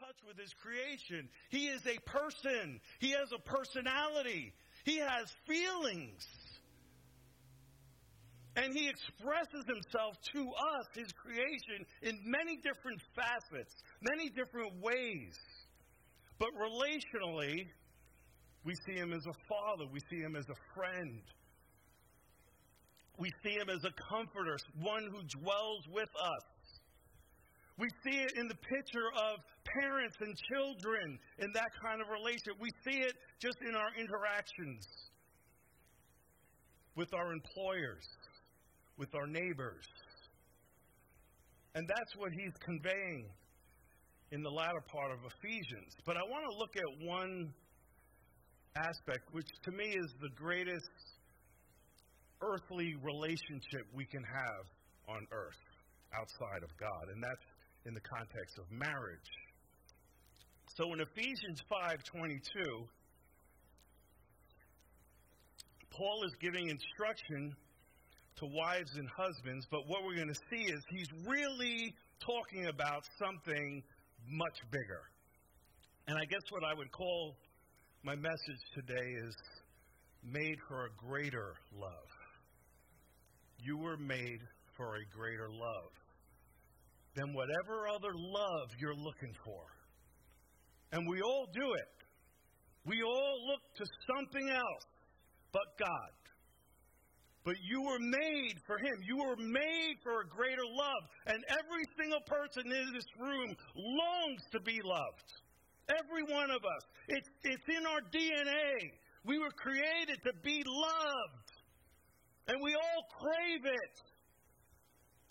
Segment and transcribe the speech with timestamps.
[0.00, 1.28] touch with his creation.
[1.50, 2.80] He is a person.
[3.00, 4.52] He has a personality.
[4.84, 6.24] He has feelings.
[8.56, 15.36] And he expresses himself to us, his creation, in many different facets, many different ways.
[16.38, 17.66] But relationally,
[18.64, 21.20] we see him as a father, we see him as a friend,
[23.18, 26.55] we see him as a comforter, one who dwells with us.
[27.78, 29.36] We see it in the picture of
[29.82, 32.56] parents and children in that kind of relationship.
[32.58, 34.86] We see it just in our interactions
[36.96, 38.06] with our employers,
[38.96, 39.84] with our neighbors.
[41.74, 43.28] And that's what he's conveying
[44.32, 45.92] in the latter part of Ephesians.
[46.06, 47.52] But I want to look at one
[48.76, 50.88] aspect, which to me is the greatest
[52.40, 54.64] earthly relationship we can have
[55.08, 55.62] on earth
[56.16, 57.55] outside of God, and that's
[57.86, 59.30] in the context of marriage.
[60.76, 62.88] So in Ephesians 5:22,
[65.90, 67.56] Paul is giving instruction
[68.36, 73.06] to wives and husbands, but what we're going to see is he's really talking about
[73.18, 73.82] something
[74.26, 75.08] much bigger.
[76.08, 77.38] And I guess what I would call
[78.02, 79.34] my message today is
[80.22, 82.10] made for a greater love.
[83.58, 84.42] You were made
[84.76, 85.92] for a greater love
[87.16, 89.64] than whatever other love you're looking for.
[90.92, 91.96] And we all do it.
[92.84, 94.86] We all look to something else
[95.52, 96.12] but God.
[97.44, 99.00] But you were made for Him.
[99.06, 101.02] You were made for a greater love.
[101.26, 105.30] And every single person in this room longs to be loved.
[105.88, 106.84] Every one of us.
[107.08, 108.74] It's, it's in our DNA.
[109.24, 111.48] We were created to be loved.
[112.48, 113.94] And we all crave it.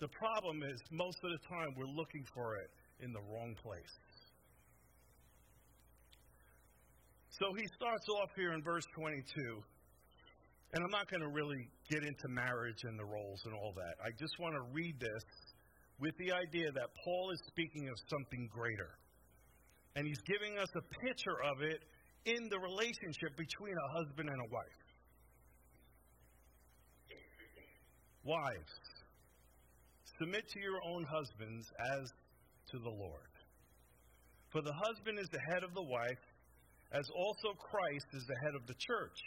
[0.00, 3.96] The problem is, most of the time, we're looking for it in the wrong place.
[7.30, 9.62] So he starts off here in verse 22.
[10.72, 13.96] And I'm not going to really get into marriage and the roles and all that.
[14.04, 15.24] I just want to read this
[16.00, 18.98] with the idea that Paul is speaking of something greater.
[19.94, 21.80] And he's giving us a picture of it
[22.26, 24.80] in the relationship between a husband and a wife.
[28.24, 28.74] Wives,
[30.18, 32.10] submit to your own husbands as
[32.70, 33.32] to the Lord.
[34.50, 36.24] For the husband is the head of the wife,
[36.92, 39.20] as also Christ is the head of the church.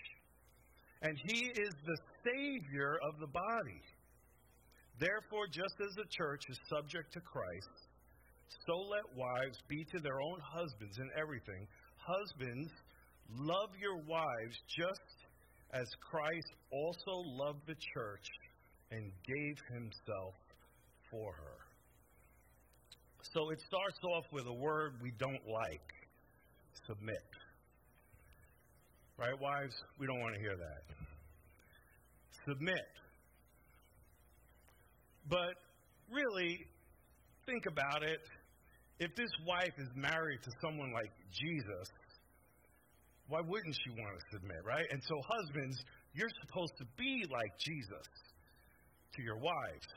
[1.02, 3.84] And he is the Savior of the body.
[5.00, 7.76] Therefore, just as the church is subject to Christ,
[8.68, 11.68] so let wives be to their own husbands in everything.
[11.98, 12.72] Husbands,
[13.38, 15.16] love your wives just
[15.72, 18.28] as Christ also loved the church
[18.92, 20.34] and gave himself
[21.12, 21.58] for her.
[23.34, 25.94] So it starts off with a word we don't like
[26.88, 27.24] submit.
[29.18, 29.76] Right, wives?
[30.00, 30.84] We don't want to hear that.
[32.48, 32.88] Submit.
[35.30, 35.54] But
[36.12, 36.66] really,
[37.46, 38.22] think about it.
[39.00, 41.88] If this wife is married to someone like Jesus,
[43.28, 44.86] why wouldn't she want to submit, right?
[44.90, 45.78] And so, husbands,
[46.14, 48.08] you're supposed to be like Jesus
[49.16, 49.88] to your wives.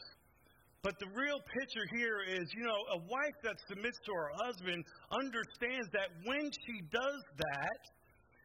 [0.83, 4.85] But the real picture here is, you know, a wife that submits to her husband
[5.15, 7.81] understands that when she does that,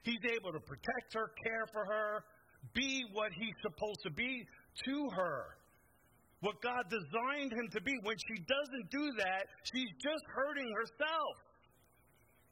[0.03, 2.23] he's able to protect her, care for her,
[2.75, 4.45] be what he's supposed to be
[4.85, 5.57] to her.
[6.41, 7.93] What God designed him to be.
[8.03, 11.35] When she doesn't do that, she's just hurting herself.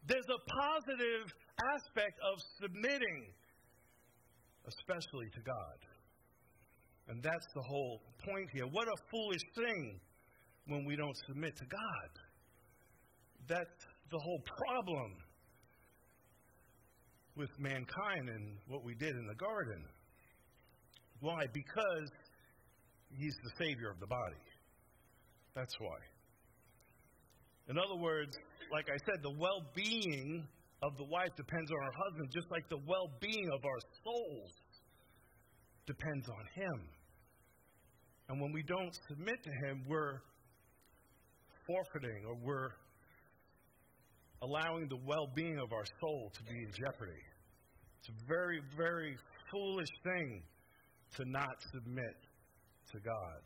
[0.08, 1.30] There's a positive
[1.78, 3.30] aspect of submitting,
[4.66, 5.78] especially to God.
[7.08, 8.66] And that's the whole point here.
[8.66, 10.00] What a foolish thing
[10.68, 12.10] when we don't submit to God.
[13.48, 15.14] That's the whole problem
[17.36, 19.84] with mankind and what we did in the garden.
[21.20, 21.46] Why?
[21.54, 22.10] Because
[23.12, 24.42] he's the Savior of the body.
[25.54, 25.98] That's why.
[27.70, 28.36] In other words,
[28.72, 30.48] like I said, the well being
[30.84, 34.52] of the wife depends on her husband, just like the well being of our souls
[35.86, 36.90] depends on him.
[38.30, 40.22] And when we don't submit to Him, we're
[41.68, 42.72] forfeiting or we're
[44.42, 47.22] allowing the well being of our soul to be in jeopardy.
[48.00, 49.16] It's a very, very
[49.52, 50.44] foolish thing
[51.18, 52.16] to not submit
[52.92, 53.42] to God.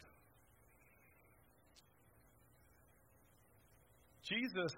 [4.24, 4.72] Jesus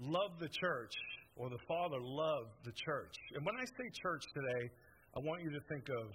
[0.00, 0.92] loved the church,
[1.36, 3.14] or the Father loved the church.
[3.34, 4.70] And when I say church today,
[5.16, 6.10] I want you to think of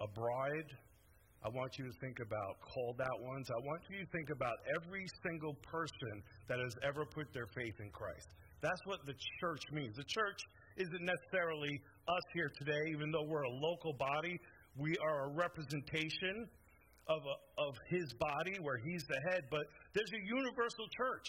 [0.00, 0.70] a bride
[1.44, 3.50] I want you to think about called out ones.
[3.50, 7.74] I want you to think about every single person that has ever put their faith
[7.82, 8.30] in Christ.
[8.62, 9.96] That's what the church means.
[9.98, 10.38] The church
[10.78, 14.38] isn't necessarily us here today, even though we're a local body.
[14.78, 16.46] We are a representation
[17.10, 19.66] of, a, of his body where he's the head, but
[19.98, 21.26] there's a universal church.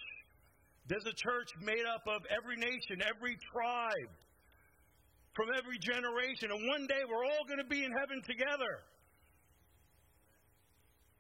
[0.86, 4.14] There's a church made up of every nation, every tribe,
[5.34, 6.54] from every generation.
[6.54, 8.86] And one day we're all going to be in heaven together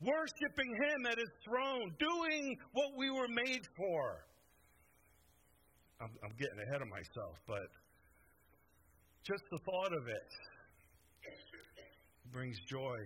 [0.06, 4.26] worshiping Him at His throne, doing what we were made for.
[6.02, 7.68] I'm, I'm getting ahead of myself, but
[9.24, 10.30] just the thought of it
[12.32, 12.98] brings joy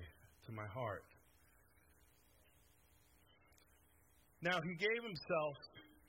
[0.45, 1.03] to my heart.
[4.41, 5.55] Now, He gave Himself,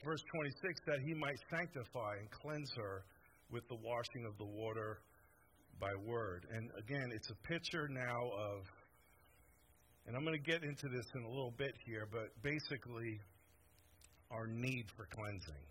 [0.05, 3.05] verse 26, that He might sanctify and cleanse her
[3.50, 5.00] with the washing of the water
[5.81, 6.46] by word.
[6.52, 8.64] And again, it's a picture now of
[10.08, 13.20] and I'm going to get into this in a little bit here, but basically,
[14.32, 15.64] our need for cleansing.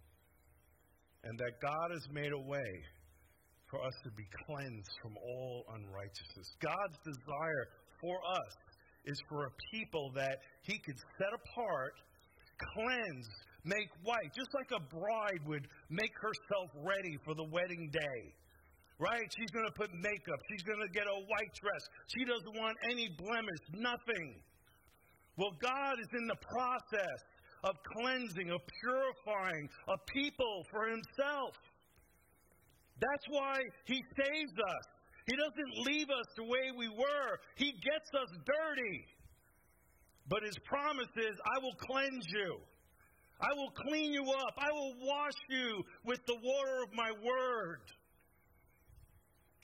[1.26, 2.72] And that God has made a way
[3.66, 6.54] for us to be cleansed from all unrighteousness.
[6.62, 7.66] God's desire
[8.00, 8.54] for us
[9.10, 11.98] is for a people that He could set apart,
[12.78, 13.28] cleanse,
[13.66, 18.22] make white, just like a bride would make herself ready for the wedding day
[19.00, 19.28] right?
[19.38, 20.40] She's going to put makeup.
[20.50, 21.84] She's going to get a white dress.
[22.14, 24.42] She doesn't want any blemish, nothing.
[25.38, 27.22] Well, God is in the process
[27.64, 31.54] of cleansing, of purifying a people for Himself.
[33.00, 34.86] That's why He saves us.
[35.30, 39.06] He doesn't leave us the way we were, He gets us dirty.
[40.28, 42.58] But His promise is, I will cleanse you.
[43.40, 44.54] I will clean you up.
[44.58, 47.82] I will wash you with the water of my word.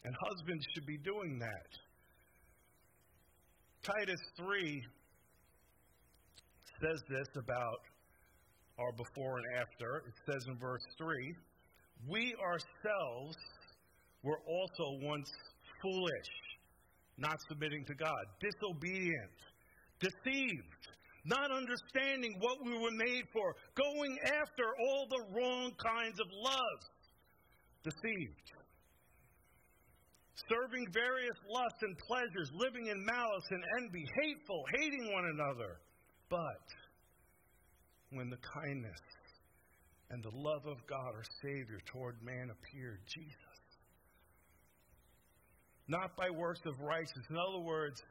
[0.05, 1.69] And husbands should be doing that.
[3.83, 4.81] Titus 3
[6.81, 7.79] says this about
[8.79, 10.03] our before and after.
[10.07, 11.35] It says in verse 3
[12.07, 13.35] We ourselves
[14.23, 15.29] were also once
[15.81, 16.31] foolish,
[17.17, 19.35] not submitting to God, disobedient,
[19.99, 20.87] deceived,
[21.25, 26.79] not understanding what we were made for, going after all the wrong kinds of love,
[27.83, 28.51] deceived
[30.49, 35.79] serving various lusts and pleasures, living in malice and envy, hateful, hating one another.
[36.29, 36.65] But
[38.11, 39.01] when the kindness
[40.09, 43.59] and the love of God, our Savior, toward man appeared, Jesus,
[45.87, 47.25] not by works of righteousness.
[47.29, 48.01] In other words,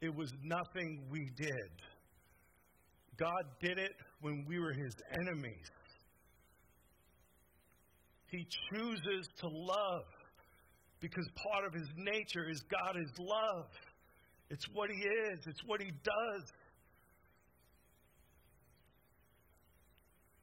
[0.00, 1.70] it was nothing we did.
[3.18, 5.70] God did it when we were his enemies.
[8.30, 10.04] He chooses to love
[11.00, 13.70] because part of his nature is God is love.
[14.50, 16.42] It's what he is, it's what he does.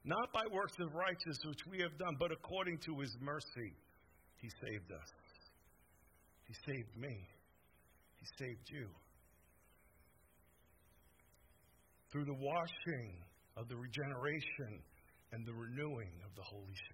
[0.04, 3.72] Not by works of righteousness which we have done, but according to his mercy,
[4.36, 5.10] he saved us.
[6.44, 7.26] He saved me.
[8.20, 8.86] He saved you.
[12.12, 13.16] Through the washing
[13.56, 14.84] of the regeneration
[15.32, 16.93] and the renewing of the Holy Spirit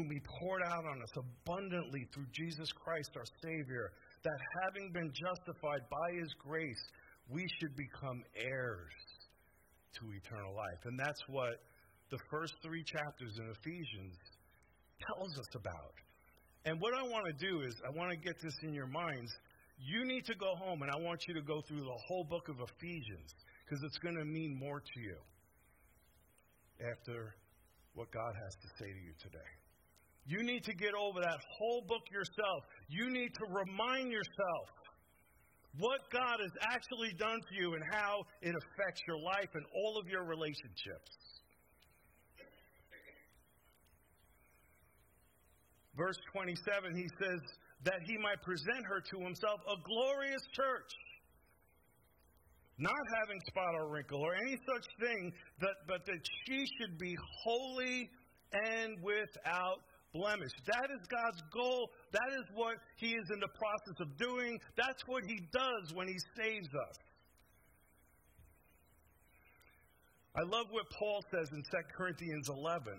[0.00, 3.92] whom he poured out on us abundantly through Jesus Christ our Savior,
[4.24, 6.80] that having been justified by his grace,
[7.28, 8.92] we should become heirs
[9.98, 10.80] to eternal life.
[10.84, 11.60] And that's what
[12.10, 14.16] the first three chapters in Ephesians
[15.06, 15.94] tells us about.
[16.64, 19.30] And what I want to do is, I want to get this in your minds.
[19.78, 22.48] You need to go home, and I want you to go through the whole book
[22.48, 23.32] of Ephesians,
[23.64, 25.16] because it's going to mean more to you
[26.80, 27.34] after
[27.94, 29.50] what God has to say to you today.
[30.26, 32.64] You need to get over that whole book yourself.
[32.88, 34.68] You need to remind yourself
[35.78, 39.98] what God has actually done to you and how it affects your life and all
[39.98, 41.10] of your relationships.
[45.96, 47.40] Verse 27, he says,
[47.84, 50.92] that he might present her to himself a glorious church,
[52.78, 57.14] not having spot or wrinkle or any such thing, that, but that she should be
[57.44, 58.08] holy
[58.52, 59.80] and without
[60.12, 60.52] blemish.
[60.66, 61.90] That is God's goal.
[62.12, 64.58] That is what He is in the process of doing.
[64.76, 66.96] That's what He does when He saves us.
[70.36, 71.62] I love what Paul says in 2
[71.96, 72.94] Corinthians 11.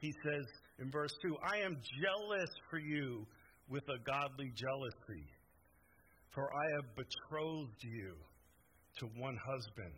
[0.00, 0.46] He says
[0.78, 3.26] in verse 2 I am jealous for you
[3.68, 5.26] with a godly jealousy,
[6.34, 8.14] for I have betrothed you
[9.00, 9.92] to one husband,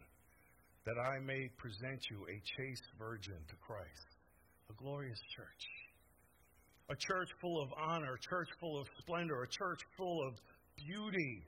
[0.85, 4.09] that I may present you a chaste virgin to Christ,
[4.69, 5.80] a glorious church
[6.91, 10.35] a church full of honor, a church full of splendor, a church full of
[10.77, 11.43] beauty.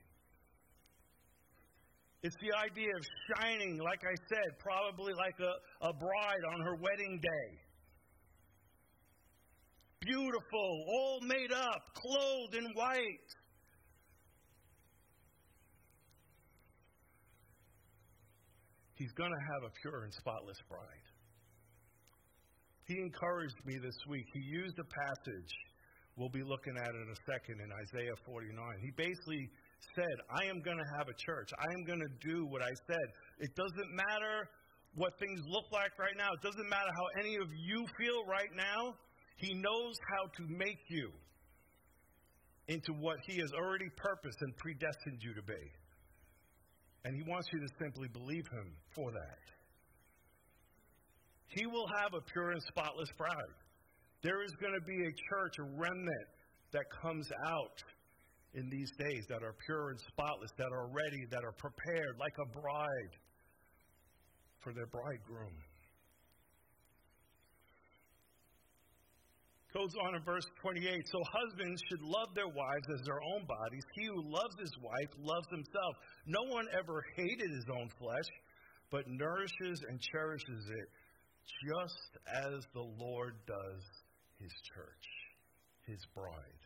[2.23, 3.03] It's the idea of
[3.35, 7.59] shining, like I said, probably like a, a bride on her wedding day.
[10.01, 13.31] Beautiful, all made up, clothed in white.
[18.95, 21.02] He's going to have a pure and spotless bride.
[22.93, 24.27] He encouraged me this week.
[24.35, 25.53] He used a passage
[26.17, 28.53] we'll be looking at in a second in Isaiah 49.
[28.85, 29.49] He basically
[29.97, 31.49] said, I am going to have a church.
[31.57, 33.07] I am going to do what I said.
[33.41, 34.45] It doesn't matter
[34.95, 38.53] what things look like right now, it doesn't matter how any of you feel right
[38.55, 38.93] now.
[39.37, 41.11] He knows how to make you
[42.69, 45.65] into what He has already purposed and predestined you to be.
[47.07, 49.52] And He wants you to simply believe Him for that.
[51.55, 53.57] He will have a pure and spotless bride.
[54.23, 56.29] There is going to be a church, a remnant
[56.73, 57.83] that comes out
[58.55, 62.35] in these days that are pure and spotless, that are ready, that are prepared like
[62.41, 63.15] a bride
[64.63, 65.57] for their bridegroom.
[69.73, 73.85] Goes on in verse 28 So husbands should love their wives as their own bodies.
[73.95, 75.97] He who loves his wife loves himself.
[76.27, 78.29] No one ever hated his own flesh,
[78.91, 80.89] but nourishes and cherishes it,
[81.67, 83.83] just as the Lord does
[84.39, 85.07] his church,
[85.87, 86.63] his bride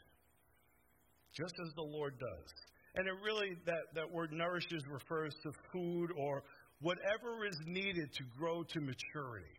[1.36, 2.48] just as the Lord does.
[2.96, 6.42] And it really, that, that word nourishes refers to food or
[6.80, 9.52] whatever is needed to grow to maturity.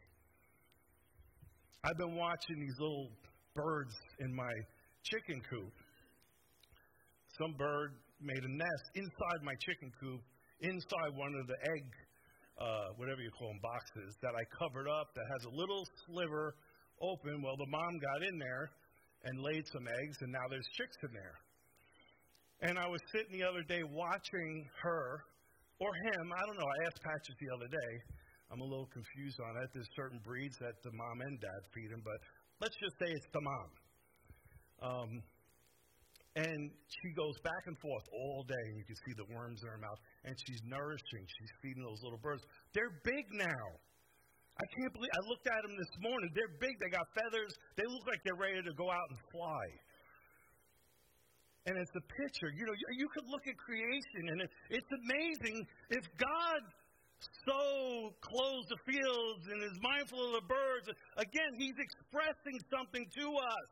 [1.84, 3.12] I've been watching these little
[3.54, 4.52] birds in my
[5.04, 5.72] chicken coop.
[7.38, 10.22] Some bird made a nest inside my chicken coop,
[10.62, 11.86] inside one of the egg,
[12.60, 16.56] uh, whatever you call them, boxes that I covered up that has a little sliver
[17.02, 17.42] open.
[17.42, 18.70] Well, the mom got in there
[19.26, 21.38] and laid some eggs, and now there's chicks in there.
[22.62, 25.22] And I was sitting the other day watching her
[25.80, 26.34] or him.
[26.34, 26.66] I don't know.
[26.66, 27.94] I asked Patrick the other day.
[28.50, 29.70] I'm a little confused on it.
[29.74, 32.18] There's certain breeds that the mom and dad feed them, but
[32.62, 33.70] let's just say it's the mom.
[34.82, 35.10] Um,
[36.38, 39.68] and she goes back and forth all day, and you can see the worms in
[39.74, 39.98] her mouth.
[40.22, 41.26] And she's nourishing.
[41.26, 42.46] She's feeding those little birds.
[42.78, 43.66] They're big now.
[44.58, 45.10] I can't believe.
[45.18, 46.30] I looked at them this morning.
[46.38, 46.78] They're big.
[46.78, 47.54] They got feathers.
[47.78, 49.66] They look like they're ready to go out and fly
[51.68, 52.48] and it's a picture.
[52.56, 56.64] You know, you, you could look at creation, and it, it's amazing if God
[57.44, 60.88] so clothes the fields and is mindful of the birds.
[61.20, 63.68] Again, He's expressing something to us.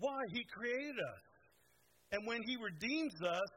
[0.00, 0.24] Why?
[0.32, 1.22] He created us.
[2.12, 3.50] And when He redeems us,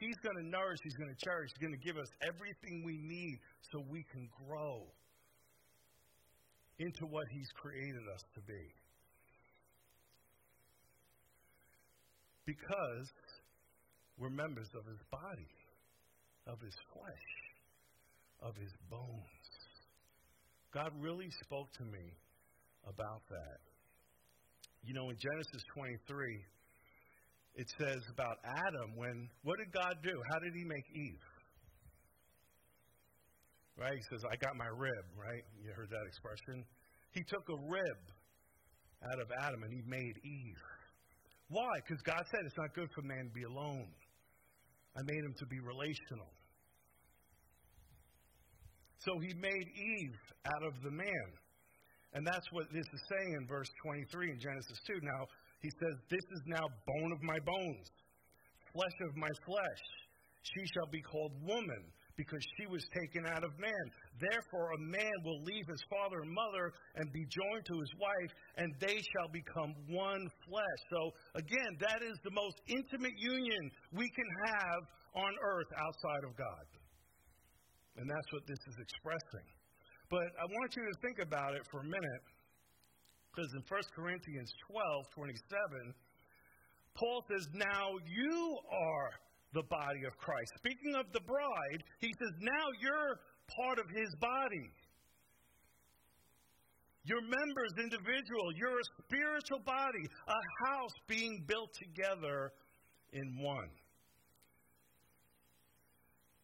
[0.00, 2.98] He's going to nourish, He's going to cherish, He's going to give us everything we
[2.98, 3.38] need
[3.70, 4.82] so we can grow
[6.78, 8.72] into what He's created us to be.
[12.50, 13.06] because
[14.18, 15.54] we're members of his body,
[16.46, 17.28] of his flesh,
[18.42, 19.46] of his bones.
[20.74, 22.16] God really spoke to me
[22.88, 23.69] about that.
[24.82, 26.40] You know, in Genesis 23,
[27.56, 30.14] it says about Adam when, what did God do?
[30.32, 31.26] How did he make Eve?
[33.76, 33.96] Right?
[33.96, 35.44] He says, I got my rib, right?
[35.62, 36.64] You heard that expression?
[37.12, 38.00] He took a rib
[39.12, 40.62] out of Adam and he made Eve.
[41.48, 41.68] Why?
[41.82, 43.88] Because God said it's not good for man to be alone.
[44.96, 46.30] I made him to be relational.
[49.00, 51.28] So he made Eve out of the man.
[52.12, 54.98] And that's what this is saying in verse 23 in Genesis 2.
[55.02, 55.26] Now,
[55.62, 57.86] he says, This is now bone of my bones,
[58.72, 59.82] flesh of my flesh.
[60.42, 63.84] She shall be called woman because she was taken out of man.
[64.18, 68.32] Therefore, a man will leave his father and mother and be joined to his wife,
[68.56, 70.80] and they shall become one flesh.
[70.90, 71.00] So,
[71.36, 74.80] again, that is the most intimate union we can have
[75.14, 76.66] on earth outside of God.
[77.96, 79.46] And that's what this is expressing.
[80.10, 82.24] But I want you to think about it for a minute,
[83.30, 85.94] because in 1 Corinthians 12 27,
[86.94, 89.10] Paul says, Now you are
[89.52, 90.52] the body of Christ.
[90.58, 93.18] Speaking of the bride, he says, now you're
[93.56, 94.70] part of his body.
[97.04, 102.52] Your members, individual, you're a spiritual body, a house being built together
[103.12, 103.70] in one.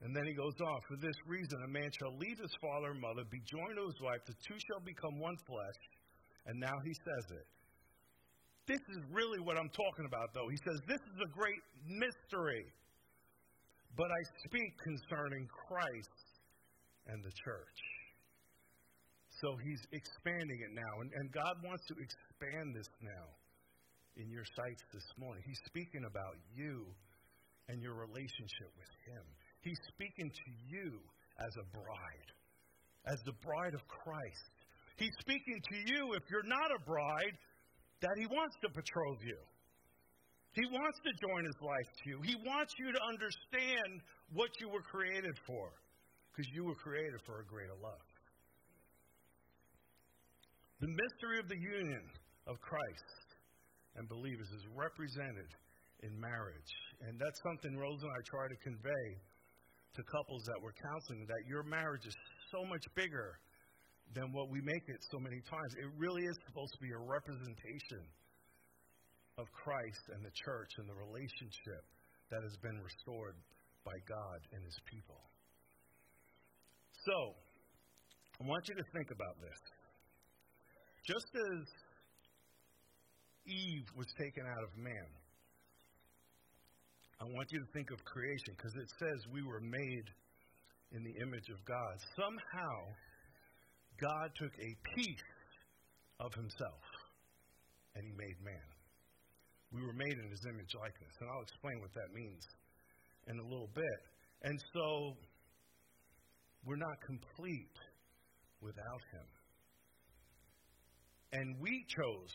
[0.04, 3.00] And then he goes on, for this reason, a man shall leave his father and
[3.00, 5.80] mother, be joined to his wife, the two shall become one flesh.
[6.46, 7.46] And now he says it.
[8.68, 10.48] This is really what I'm talking about, though.
[10.50, 12.66] He says, This is a great mystery
[13.96, 16.20] but I speak concerning Christ
[17.08, 17.80] and the church.
[19.40, 20.92] So he's expanding it now.
[21.00, 23.26] And, and God wants to expand this now
[24.20, 25.42] in your sights this morning.
[25.48, 26.84] He's speaking about you
[27.68, 29.24] and your relationship with Him.
[29.66, 30.94] He's speaking to you
[31.42, 32.30] as a bride,
[33.10, 34.54] as the bride of Christ.
[34.94, 37.34] He's speaking to you, if you're not a bride,
[37.98, 39.42] that He wants to betroth you.
[40.54, 42.16] He wants to join His life to you.
[42.22, 45.74] He wants you to understand what you were created for,
[46.30, 48.06] because you were created for a greater love.
[50.78, 52.06] The mystery of the union
[52.46, 53.26] of Christ
[53.98, 55.50] and believers is represented
[56.06, 56.72] in marriage.
[57.02, 59.06] And that's something Rose and I try to convey
[59.96, 62.16] to couples that we're counseling that your marriage is
[62.52, 63.40] so much bigger
[64.14, 65.72] than what we make it so many times.
[65.80, 68.04] It really is supposed to be a representation
[69.40, 71.82] of Christ and the church and the relationship
[72.30, 73.36] that has been restored
[73.84, 75.20] by God and his people.
[77.04, 77.16] So,
[78.40, 79.60] I want you to think about this.
[81.06, 81.60] Just as
[83.46, 85.08] Eve was taken out of man,
[87.20, 90.06] I want you to think of creation because it says we were made
[90.92, 91.94] in the image of God.
[92.12, 92.76] Somehow,
[93.96, 95.30] God took a piece
[96.20, 96.84] of himself
[97.96, 98.68] and he made man.
[99.72, 102.44] We were made in his image likeness, and I'll explain what that means
[103.26, 104.00] in a little bit.
[104.44, 105.16] And so,
[106.64, 107.76] we're not complete
[108.60, 109.28] without him.
[111.32, 112.32] And we chose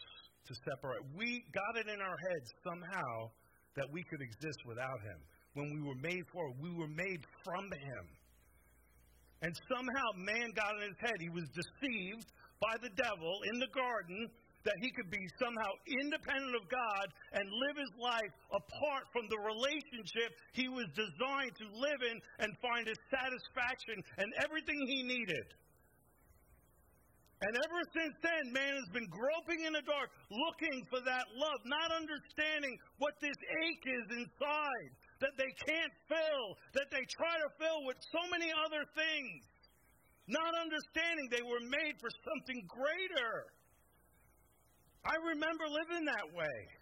[0.49, 1.05] to separate.
[1.15, 3.31] We got it in our heads somehow
[3.75, 5.19] that we could exist without him.
[5.53, 8.05] When we were made for it, we were made from him.
[9.41, 11.17] And somehow man got in his head.
[11.19, 12.29] He was deceived
[12.61, 14.29] by the devil in the garden
[14.63, 19.41] that he could be somehow independent of God and live his life apart from the
[19.41, 25.45] relationship he was designed to live in and find his satisfaction and everything he needed.
[27.41, 31.59] And ever since then, man has been groping in the dark, looking for that love,
[31.65, 34.89] not understanding what this ache is inside
[35.25, 36.45] that they can't fill,
[36.77, 39.41] that they try to fill with so many other things.
[40.29, 43.33] Not understanding they were made for something greater.
[45.01, 46.80] I remember living that way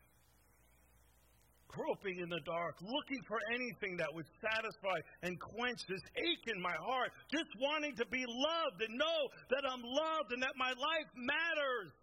[1.69, 6.61] groping in the dark, looking for anything that would satisfy and quench this ache in
[6.61, 10.69] my heart, just wanting to be loved and know that I'm loved and that my
[10.69, 11.93] life matters,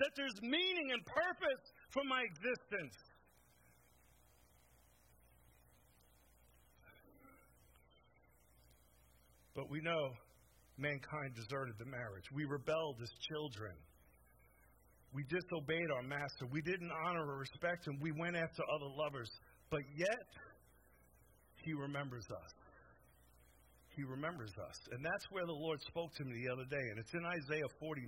[0.00, 2.96] that there's meaning and purpose for my existence.
[9.54, 10.16] But we know
[10.78, 12.24] mankind deserted the marriage.
[12.32, 13.76] We rebelled as children.
[15.12, 16.46] We disobeyed our master.
[16.50, 17.98] We didn't honor or respect him.
[18.00, 19.30] We went after other lovers.
[19.70, 20.26] But yet,
[21.64, 22.52] he remembers us.
[23.96, 24.78] He remembers us.
[24.92, 26.86] And that's where the Lord spoke to me the other day.
[26.94, 28.06] And it's in Isaiah 49.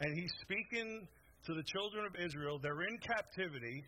[0.00, 1.08] And he's speaking
[1.46, 2.62] to the children of Israel.
[2.62, 3.82] They're in captivity.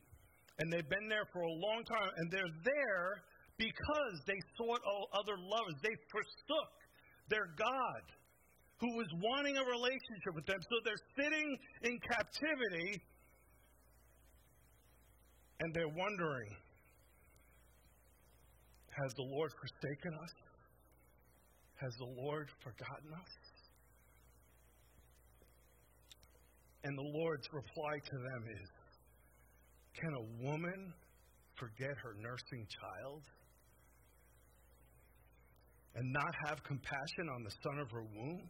[0.59, 2.11] And they've been there for a long time.
[2.19, 3.23] And they're there
[3.57, 4.83] because they sought
[5.15, 5.79] other lovers.
[5.79, 6.75] They forsook
[7.31, 8.03] their God
[8.81, 10.57] who was wanting a relationship with them.
[10.61, 13.03] So they're sitting in captivity
[15.61, 16.49] and they're wondering
[18.91, 20.35] Has the Lord forsaken us?
[21.77, 23.33] Has the Lord forgotten us?
[26.85, 28.69] And the Lord's reply to them is
[30.01, 30.95] Can a woman
[31.59, 33.23] forget her nursing child
[35.97, 38.49] and not have compassion on the son of her womb?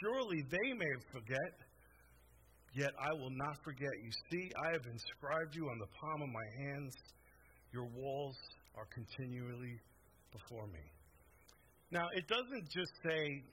[0.00, 1.52] Surely they may forget,
[2.74, 3.90] yet I will not forget.
[4.02, 6.94] You see, I have inscribed you on the palm of my hands.
[7.72, 8.36] Your walls
[8.76, 9.80] are continually
[10.32, 10.84] before me.
[11.90, 13.44] Now, it doesn't just say,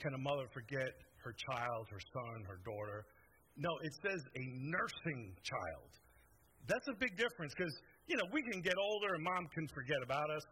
[0.00, 0.90] can a mother forget
[1.22, 3.06] her child, her son, her daughter?
[3.56, 5.90] No, it says a nursing child.
[6.66, 7.74] That's a big difference because,
[8.06, 10.42] you know, we can get older and mom can forget about us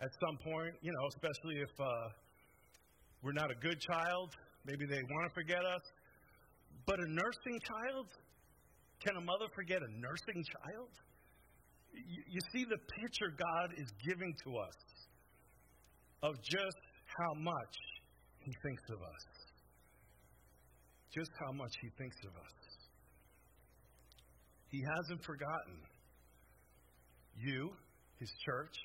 [0.00, 2.08] at some point, you know, especially if uh,
[3.22, 4.30] we're not a good child.
[4.64, 5.82] Maybe they want to forget us.
[6.86, 8.06] But a nursing child?
[9.04, 10.92] Can a mother forget a nursing child?
[11.92, 14.78] You, you see the picture God is giving to us
[16.22, 16.80] of just
[17.18, 17.76] how much
[18.38, 19.24] He thinks of us.
[21.14, 22.56] Just how much He thinks of us.
[24.68, 25.82] He hasn't forgotten
[27.36, 27.70] you,
[28.18, 28.76] His church.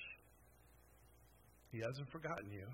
[1.72, 2.68] He hasn't forgotten you.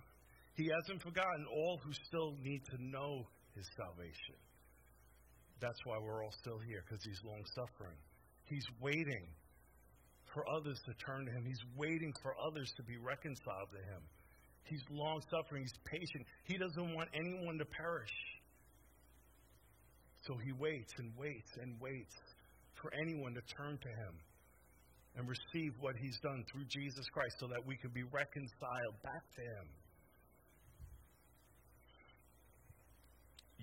[0.55, 4.35] He hasn't forgotten all who still need to know his salvation.
[5.59, 7.97] That's why we're all still here, because he's long suffering.
[8.45, 9.27] He's waiting
[10.33, 11.45] for others to turn to him.
[11.45, 14.01] He's waiting for others to be reconciled to him.
[14.63, 15.63] He's long suffering.
[15.63, 16.25] He's patient.
[16.45, 18.15] He doesn't want anyone to perish.
[20.27, 22.15] So he waits and waits and waits
[22.81, 24.15] for anyone to turn to him.
[25.15, 29.23] and receive what He's done through Jesus Christ so that we can be reconciled back
[29.35, 29.67] to Him.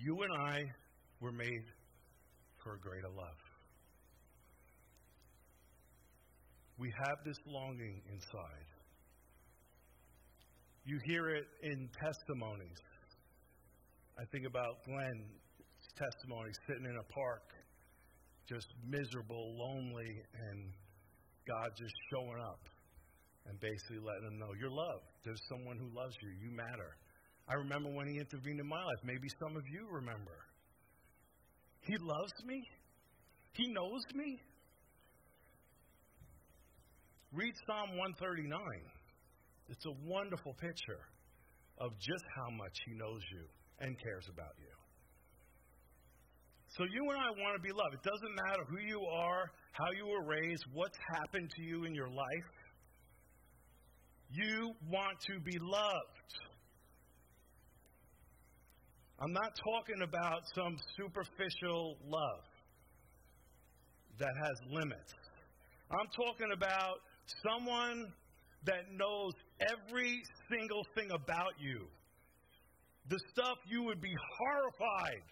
[0.01, 0.63] You and I
[1.19, 1.65] were made
[2.63, 3.39] for a greater love.
[6.77, 8.69] We have this longing inside.
[10.85, 12.79] You hear it in testimonies.
[14.17, 15.27] I think about Glenn's
[15.97, 17.43] testimony sitting in a park,
[18.47, 20.71] just miserable, lonely, and
[21.45, 22.63] God just showing up
[23.47, 25.03] and basically letting him know you're loved.
[25.25, 26.29] There's someone who loves you.
[26.39, 26.95] You matter.
[27.49, 29.01] I remember when he intervened in my life.
[29.03, 30.37] Maybe some of you remember.
[31.81, 32.61] He loves me.
[33.53, 34.39] He knows me.
[37.33, 38.53] Read Psalm 139.
[39.69, 41.01] It's a wonderful picture
[41.79, 43.45] of just how much He knows you
[43.79, 44.73] and cares about you.
[46.77, 47.95] So you and I want to be loved.
[47.95, 51.95] It doesn't matter who you are, how you were raised, what's happened to you in
[51.95, 52.49] your life.
[54.29, 56.33] You want to be loved.
[59.21, 62.43] I'm not talking about some superficial love
[64.17, 65.13] that has limits.
[65.91, 67.03] I'm talking about
[67.43, 68.13] someone
[68.63, 71.87] that knows every single thing about you.
[73.09, 75.23] The stuff you would be horrified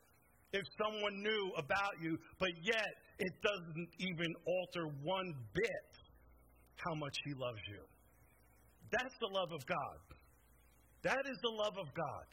[0.51, 5.87] if someone knew about you, but yet it doesn't even alter one bit
[6.75, 7.79] how much He loves you.
[8.91, 9.99] That's the love of God.
[11.03, 12.27] That is the love of God.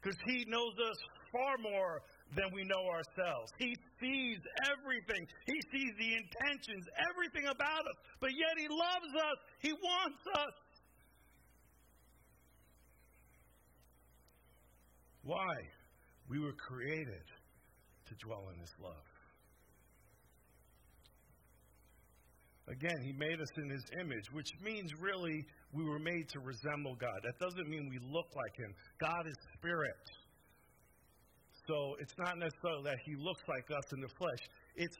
[0.00, 0.96] Because He knows us
[1.32, 2.02] far more
[2.36, 3.52] than we know ourselves.
[3.58, 4.38] He sees
[4.70, 10.22] everything, He sees the intentions, everything about us, but yet He loves us, He wants
[10.34, 10.54] us.
[15.22, 15.54] Why?
[16.28, 17.24] We were created
[18.08, 19.07] to dwell in His love.
[22.70, 26.94] Again, He made us in His image, which means really we were made to resemble
[26.96, 27.20] God.
[27.24, 28.74] That doesn't mean we look like Him.
[29.00, 30.04] God is spirit.
[31.66, 34.42] So it's not necessarily that He looks like us in the flesh,
[34.76, 34.96] it's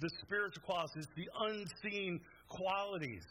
[0.00, 3.24] the spiritual qualities, the unseen qualities.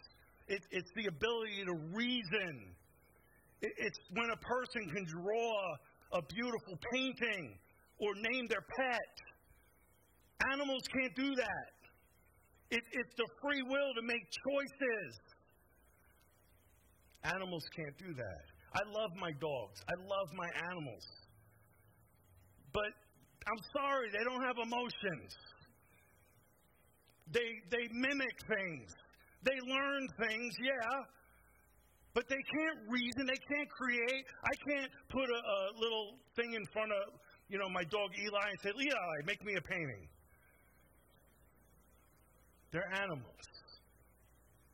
[0.47, 2.75] It, it's the ability to reason.
[3.61, 5.75] It, it's when a person can draw
[6.13, 7.57] a beautiful painting
[7.99, 9.13] or name their pet.
[10.51, 11.76] Animals can't do that.
[12.69, 15.19] It, it's the free will to make choices.
[17.23, 18.43] Animals can't do that.
[18.75, 19.81] I love my dogs.
[19.87, 21.03] I love my animals.
[22.73, 22.91] But
[23.47, 25.31] I'm sorry, they don't have emotions.
[27.31, 28.91] They, they mimic things.
[29.43, 31.03] They learn things, yeah,
[32.13, 33.27] but they can't reason.
[33.27, 34.25] They can't create.
[34.43, 37.13] I can't put a, a little thing in front of,
[37.47, 40.09] you know, my dog Eli and say, Eli, make me a painting.
[42.71, 43.45] They're animals.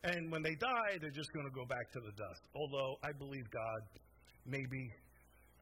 [0.04, 2.42] And when they die, they're just going to go back to the dust.
[2.56, 3.82] Although I believe God,
[4.46, 4.92] maybe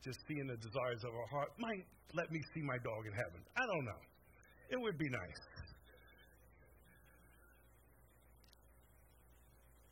[0.03, 3.45] just seeing the desires of our heart, might let me see my dog in heaven.
[3.55, 4.01] I don't know.
[4.71, 5.41] It would be nice.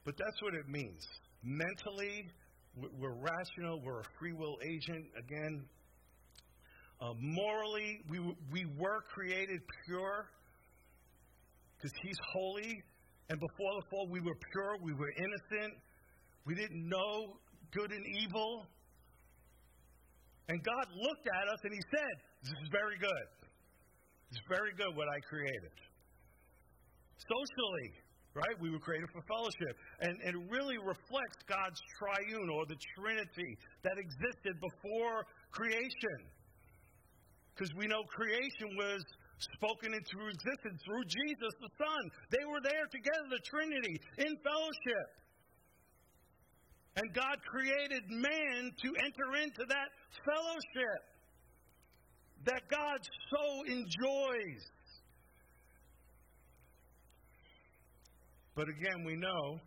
[0.06, 1.06] But that's what it means.
[1.44, 2.26] Mentally,
[2.98, 5.06] we're rational, we're a free will agent.
[5.18, 5.66] Again,
[7.02, 8.20] uh, morally, we,
[8.52, 10.30] we were created pure
[11.80, 12.84] because He's holy.
[13.30, 15.80] And before the fall, we were pure, we were innocent,
[16.46, 17.40] we didn't know
[17.72, 18.66] good and evil.
[20.50, 22.14] And God looked at us and He said,
[22.44, 23.28] This is very good.
[24.32, 25.74] It's very good what I created.
[27.22, 27.90] Socially,
[28.34, 28.56] right?
[28.62, 29.74] We were created for fellowship.
[30.02, 36.20] And, and it really reflects God's triune or the Trinity that existed before creation.
[37.54, 39.02] Because we know creation was
[39.40, 42.02] spoken into existence through Jesus the Son.
[42.32, 45.08] They were there together, the Trinity, in fellowship.
[46.96, 49.90] And God created man to enter into that
[50.26, 51.02] fellowship
[52.46, 53.00] that God
[53.32, 54.64] so enjoys.
[58.56, 59.60] But again, we know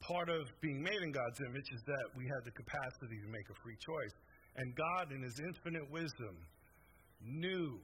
[0.00, 3.44] part of being made in God's image is that we have the capacity to make
[3.50, 4.16] a free choice.
[4.56, 6.36] And God, in His infinite wisdom,
[7.22, 7.78] knew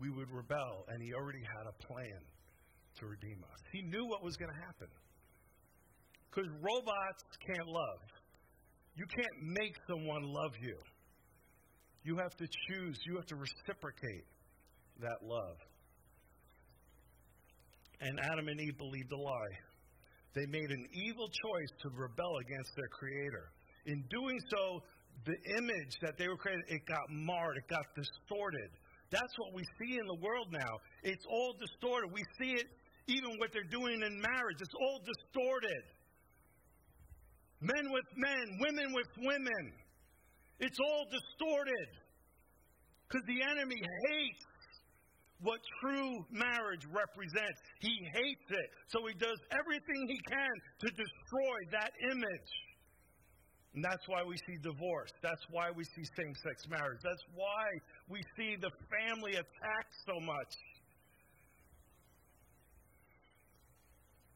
[0.00, 2.20] we would rebel, and He already had a plan
[3.00, 3.60] to redeem us.
[3.72, 4.88] He knew what was going to happen.
[6.30, 8.02] Because robots can't love.
[8.96, 10.76] You can't make someone love you.
[12.04, 14.26] You have to choose, you have to reciprocate
[15.00, 15.56] that love.
[18.00, 19.54] And Adam and Eve believed a lie.
[20.34, 23.50] They made an evil choice to rebel against their Creator.
[23.86, 24.82] In doing so,
[25.26, 28.70] the image that they were created, it got marred, it got distorted.
[29.10, 30.78] That's what we see in the world now.
[31.02, 32.12] It's all distorted.
[32.12, 32.66] We see it
[33.08, 34.60] even what they're doing in marriage.
[34.60, 35.82] It's all distorted.
[37.60, 39.72] Men with men, women with women.
[40.60, 41.88] It's all distorted.
[43.08, 44.44] Because the enemy hates
[45.40, 47.58] what true marriage represents.
[47.80, 48.68] He hates it.
[48.88, 52.52] So he does everything he can to destroy that image.
[53.74, 55.12] And that's why we see divorce.
[55.22, 57.00] That's why we see same sex marriage.
[57.02, 57.64] That's why
[58.08, 60.54] we see the family attacked so much.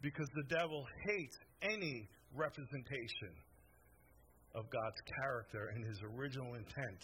[0.01, 3.33] Because the devil hates any representation
[4.55, 7.03] of God's character and his original intent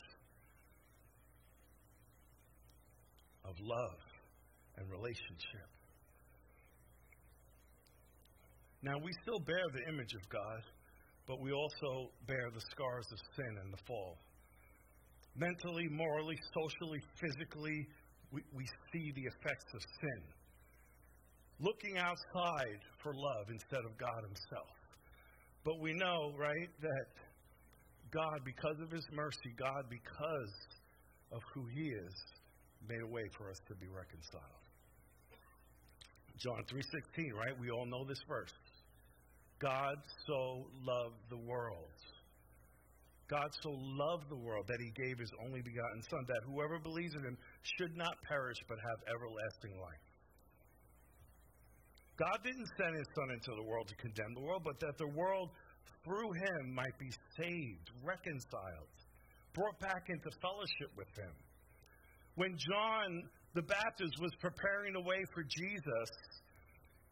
[3.44, 4.00] of love
[4.76, 5.68] and relationship.
[8.82, 10.62] Now, we still bear the image of God,
[11.28, 14.16] but we also bear the scars of sin and the fall.
[15.36, 17.86] Mentally, morally, socially, physically,
[18.32, 20.22] we, we see the effects of sin
[21.60, 24.72] looking outside for love instead of God Himself.
[25.64, 27.06] But we know, right, that
[28.10, 30.54] God, because of His mercy, God, because
[31.30, 32.14] of who He is,
[32.88, 34.64] made a way for us to be reconciled.
[36.38, 37.58] John 3:16, right?
[37.60, 38.54] We all know this verse.
[39.60, 41.98] God so loved the world.
[43.28, 47.14] God so loved the world that he gave his only begotten son that whoever believes
[47.14, 47.36] in him
[47.76, 50.08] should not perish but have everlasting life.
[52.18, 55.06] God didn't send his Son into the world to condemn the world, but that the
[55.14, 55.50] world
[56.02, 58.90] through him might be saved, reconciled,
[59.54, 61.30] brought back into fellowship with him.
[62.34, 63.22] When John
[63.54, 66.10] the Baptist was preparing the way for Jesus,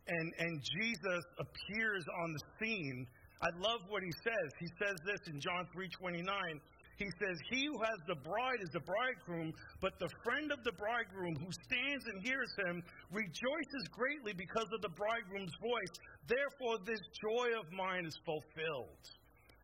[0.08, 3.06] and, and Jesus appears on the scene,
[3.42, 4.48] I love what he says.
[4.60, 6.60] He says this in John 3:29.
[6.96, 9.52] He says, He who has the bride is the bridegroom,
[9.84, 14.80] but the friend of the bridegroom who stands and hears him rejoices greatly because of
[14.80, 15.94] the bridegroom's voice.
[16.24, 19.04] Therefore, this joy of mine is fulfilled.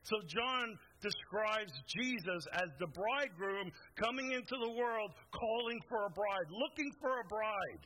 [0.04, 6.48] So, John describes Jesus as the bridegroom coming into the world, calling for a bride,
[6.50, 7.82] looking for a bride,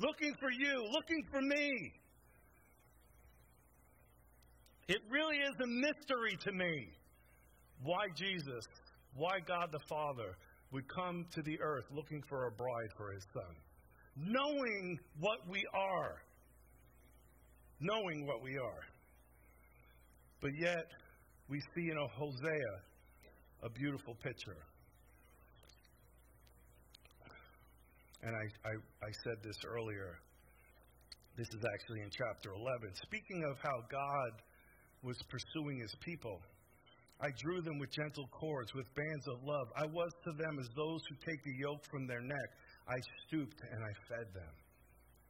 [0.00, 1.92] looking for you, looking for me.
[4.88, 6.88] It really is a mystery to me
[7.82, 8.64] why Jesus,
[9.14, 10.36] why God the Father
[10.72, 13.54] would come to the earth looking for a bride for his son.
[14.16, 16.16] Knowing what we are.
[17.80, 18.82] Knowing what we are.
[20.40, 20.86] But yet,
[21.48, 22.80] we see in Hosea
[23.62, 24.56] a beautiful picture.
[28.22, 28.72] And I, I,
[29.06, 30.18] I said this earlier.
[31.36, 32.92] This is actually in chapter 11.
[33.02, 34.32] Speaking of how God
[35.02, 36.40] was pursuing his people,
[37.20, 39.68] I drew them with gentle cords, with bands of love.
[39.76, 42.48] I was to them as those who take the yoke from their neck.
[42.88, 44.54] I stooped and I fed them.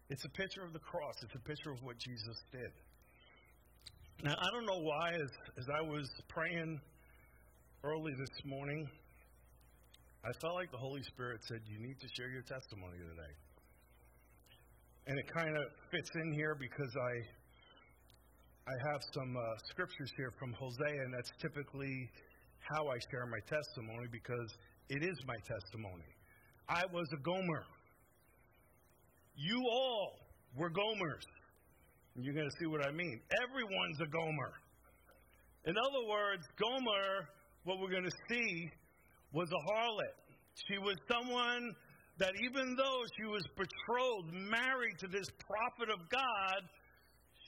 [0.09, 2.73] It's a picture of the cross, it's a picture of what Jesus did.
[4.23, 6.81] Now, I don't know why, as, as I was praying
[7.85, 8.89] early this morning,
[10.25, 13.35] I felt like the Holy Spirit said, You need to share your testimony today.
[15.07, 17.13] And it kind of fits in here because I
[18.69, 22.09] I have some uh, scriptures here from Hosea, and that's typically
[22.61, 24.53] how I share my testimony because
[24.91, 26.07] it is my testimony.
[26.69, 27.65] I was a Gomer.
[29.35, 30.13] You all
[30.57, 31.25] were Gomers.
[32.15, 33.21] And you're going to see what I mean.
[33.43, 34.53] Everyone's a Gomer.
[35.65, 37.29] In other words, Gomer,
[37.65, 38.71] what we're going to see,
[39.33, 40.17] was a harlot.
[40.69, 41.75] She was someone
[42.19, 46.61] that even though she was betrothed, married to this prophet of God,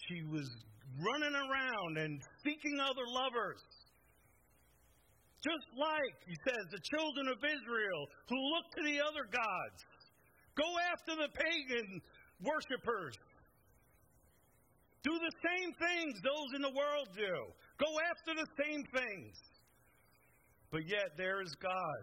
[0.08, 0.48] she was
[0.98, 3.60] running around and seeking other lovers.
[5.42, 9.80] Just like, he says, the children of Israel who look to the other gods.
[10.54, 12.00] Go after the pagan
[12.40, 13.18] worshippers.
[15.02, 17.34] Do the same things those in the world do.
[17.78, 19.34] Go after the same things.
[20.72, 22.02] But yet there is God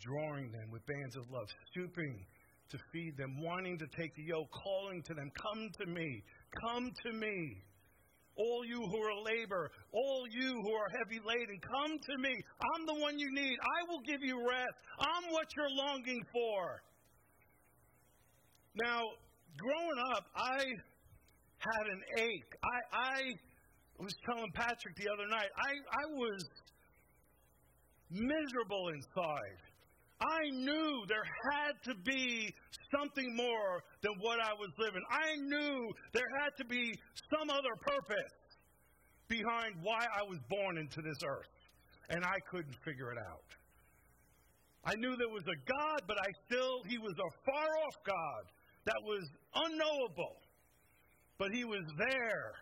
[0.00, 2.24] drawing them with bands of love, stooping
[2.70, 6.22] to feed them, wanting to take the yoke, calling to them, Come to me,
[6.62, 7.58] come to me
[8.38, 12.30] all you who are labor, all you who are heavy laden, come to me.
[12.30, 13.56] I'm the one you need.
[13.58, 14.74] I will give you rest.
[15.00, 16.82] I'm what you're longing for.
[18.76, 19.02] Now,
[19.58, 20.62] growing up, I
[21.58, 22.54] had an ache.
[22.62, 23.20] I, I
[23.98, 26.44] was telling Patrick the other night, I, I was
[28.10, 29.60] miserable inside.
[30.20, 32.52] I knew there had to be
[32.90, 35.02] something more than what I was living.
[35.10, 36.92] I knew there had to be
[37.38, 38.38] some other purpose
[39.28, 41.54] behind why I was born into this earth.
[42.10, 43.44] And I couldn't figure it out.
[44.84, 48.44] I knew there was a God, but I still, He was a far off God
[48.86, 50.36] that was unknowable.
[51.38, 52.52] But he was there.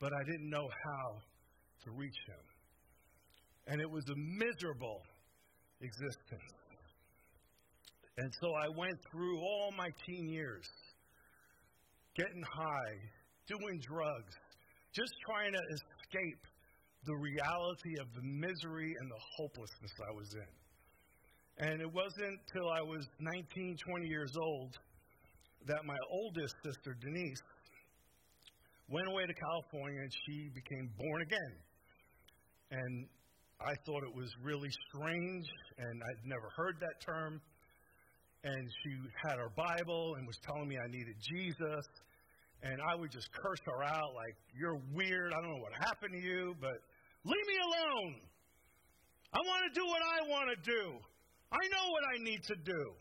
[0.00, 1.18] But I didn't know how
[1.84, 2.47] to reach him.
[3.68, 5.02] And it was a miserable
[5.80, 6.52] existence.
[8.16, 10.66] And so I went through all my teen years
[12.16, 12.98] getting high,
[13.46, 14.34] doing drugs,
[14.92, 16.42] just trying to escape
[17.06, 21.68] the reality of the misery and the hopelessness I was in.
[21.68, 24.76] And it wasn't till I was 19, 20 years old
[25.66, 27.42] that my oldest sister, Denise,
[28.88, 31.54] went away to California and she became born again.
[32.70, 33.06] And
[33.60, 35.46] I thought it was really strange,
[35.78, 37.40] and I'd never heard that term.
[38.44, 38.94] And she
[39.26, 41.84] had her Bible and was telling me I needed Jesus.
[42.62, 45.32] And I would just curse her out, like, You're weird.
[45.32, 46.78] I don't know what happened to you, but
[47.24, 48.14] leave me alone.
[49.32, 50.98] I want to do what I want to do.
[51.50, 52.92] I know what I need to do.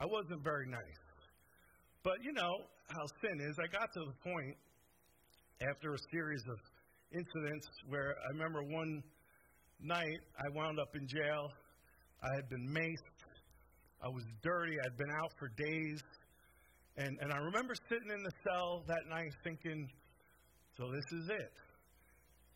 [0.00, 1.02] I wasn't very nice.
[2.04, 2.54] But you know
[2.88, 3.56] how sin is.
[3.58, 4.56] I got to the point
[5.60, 6.58] after a series of
[7.12, 9.02] incidents where I remember one
[9.80, 11.50] night I wound up in jail.
[12.22, 13.18] I had been maced.
[14.02, 14.76] I was dirty.
[14.84, 16.00] I'd been out for days.
[16.96, 19.88] And, and I remember sitting in the cell that night thinking,
[20.76, 21.52] so this is it.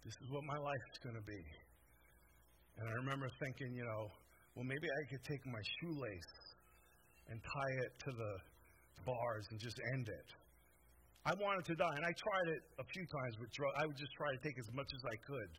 [0.05, 1.43] This is what my life's going to be.
[2.79, 4.11] And I remember thinking, you know,
[4.57, 6.35] well, maybe I could take my shoelace
[7.31, 8.33] and tie it to the
[9.07, 10.42] bars and just end it.
[11.25, 13.79] I wanted to die, and I tried it a few times with drugs.
[13.79, 15.51] I would just try to take as much as I could.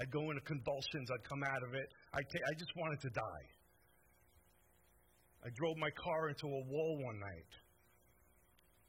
[0.00, 1.08] I'd go into convulsions.
[1.10, 1.88] I'd come out of it.
[2.12, 3.46] I, just wanted to die.
[5.44, 7.52] I drove my car into a wall one night.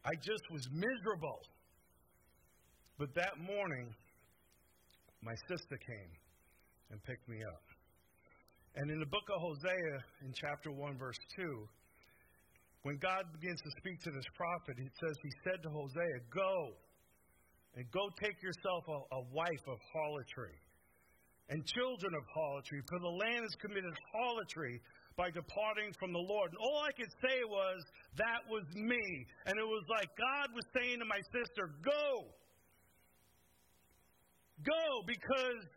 [0.04, 1.40] I just was miserable.
[2.98, 3.96] But that morning,
[5.24, 6.12] my sister came
[6.92, 7.64] and picked me up.
[8.76, 11.68] And in the book of Hosea, in chapter 1, verse 2,
[12.84, 16.80] when God begins to speak to this prophet, it says, He said to Hosea, Go
[17.76, 20.56] and go take yourself a, a wife of harlotry
[21.50, 24.80] and children of harlotry, for the land has committed harlotry
[25.18, 26.56] by departing from the Lord.
[26.56, 27.84] And all I could say was,
[28.16, 29.04] That was me.
[29.46, 32.32] And it was like God was saying to my sister, Go.
[34.64, 35.68] Go, because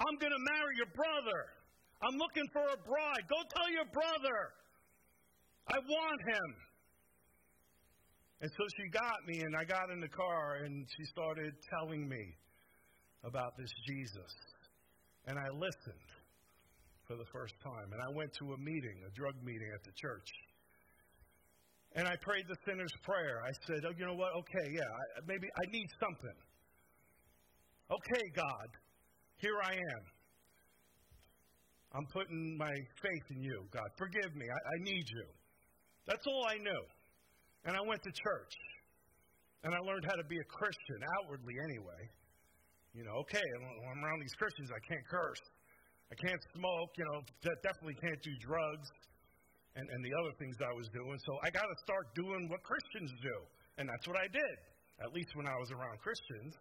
[0.00, 1.40] I'm going to marry your brother.
[2.04, 3.24] I'm looking for a bride.
[3.32, 4.36] Go tell your brother.
[5.68, 6.50] I want him.
[8.40, 12.08] And so she got me, and I got in the car, and she started telling
[12.08, 12.36] me
[13.24, 14.32] about this Jesus.
[15.26, 16.08] And I listened
[17.08, 17.88] for the first time.
[17.92, 20.28] And I went to a meeting, a drug meeting at the church.
[21.96, 23.40] And I prayed the sinner's prayer.
[23.44, 24.34] I said, Oh, you know what?
[24.34, 24.92] Okay, yeah,
[25.26, 26.38] maybe I need something.
[27.90, 28.68] Okay, God,
[29.36, 30.04] here I am.
[31.94, 33.86] I'm putting my faith in you, God.
[33.96, 34.46] Forgive me.
[34.50, 35.26] I, I need you.
[36.06, 36.82] That's all I knew.
[37.64, 38.54] And I went to church.
[39.64, 42.02] And I learned how to be a Christian, outwardly anyway.
[42.92, 45.40] You know, okay, when I'm around these Christians, I can't curse.
[46.12, 47.24] I can't smoke, you know,
[47.64, 48.88] definitely can't do drugs
[49.74, 51.16] and, and the other things I was doing.
[51.26, 53.36] So I got to start doing what Christians do.
[53.80, 54.56] And that's what I did,
[55.02, 56.54] at least when I was around Christians.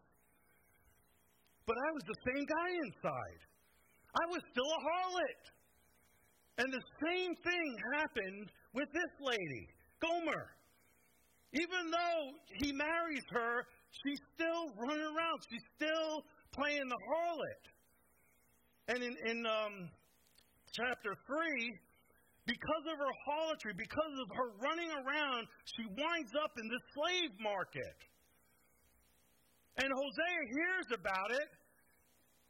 [1.67, 3.39] But I was the same guy inside.
[4.15, 5.43] I was still a harlot.
[6.63, 9.67] And the same thing happened with this lady,
[10.01, 10.49] Gomer.
[11.53, 12.23] Even though
[12.57, 13.65] he marries her,
[14.01, 15.37] she's still running around.
[15.49, 17.63] She's still playing the harlot.
[18.89, 19.89] And in, in um,
[20.73, 21.73] chapter 3,
[22.45, 27.31] because of her harlotry, because of her running around, she winds up in the slave
[27.39, 27.97] market.
[29.77, 31.49] And Hosea hears about it,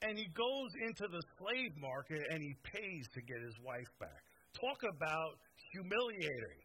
[0.03, 4.23] and he goes into the slave market and he pays to get his wife back.
[4.59, 5.33] Talk about
[5.71, 6.59] humiliating.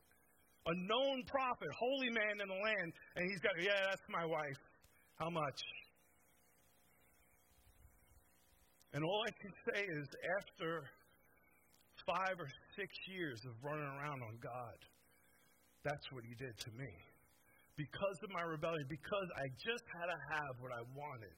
[0.67, 4.61] A known prophet, holy man in the land, and he's got, yeah, that's my wife.
[5.17, 5.61] How much?
[8.93, 10.07] And all I can say is
[10.41, 10.85] after
[12.05, 14.79] five or six years of running around on God,
[15.85, 16.93] that's what he did to me.
[17.77, 21.37] Because of my rebellion, because I just had to have what I wanted,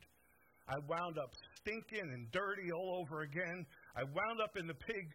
[0.70, 1.30] I wound up
[1.60, 3.66] stinking and dirty all over again.
[3.94, 5.06] I wound up in the pig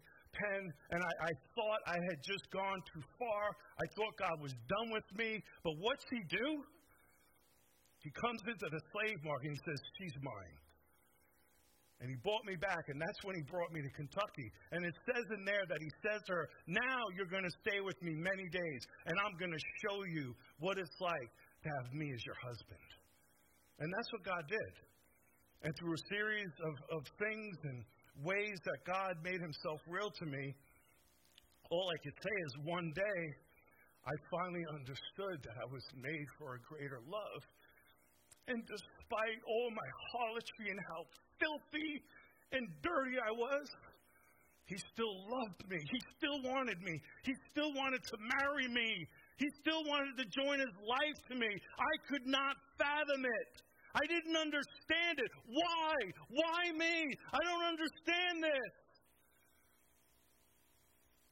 [0.90, 3.44] and I, I thought I had just gone too far.
[3.80, 5.42] I thought God was done with me.
[5.64, 6.48] But what's he do?
[8.04, 10.56] He comes into the slave market and says, She's mine.
[11.98, 14.52] And he brought me back, and that's when he brought me to Kentucky.
[14.70, 17.80] And it says in there that he says to her, Now you're going to stay
[17.80, 21.30] with me many days, and I'm going to show you what it's like
[21.64, 22.88] to have me as your husband.
[23.80, 24.72] And that's what God did.
[25.64, 27.80] And through a series of, of things and
[28.22, 30.54] ways that God made himself real to me,
[31.70, 33.22] all I could say is one day
[34.06, 37.42] I finally understood that I was made for a greater love.
[38.46, 41.02] And despite all my harlotry and how
[41.42, 41.90] filthy
[42.52, 43.66] and dirty I was,
[44.66, 45.78] he still loved me.
[45.78, 46.94] He still wanted me.
[47.22, 49.06] He still wanted to marry me.
[49.38, 51.50] He still wanted to join his life to me.
[51.50, 53.50] I could not fathom it.
[53.96, 55.30] I didn't understand it.
[55.48, 55.94] Why?
[56.28, 57.16] Why me?
[57.32, 58.72] I don't understand this.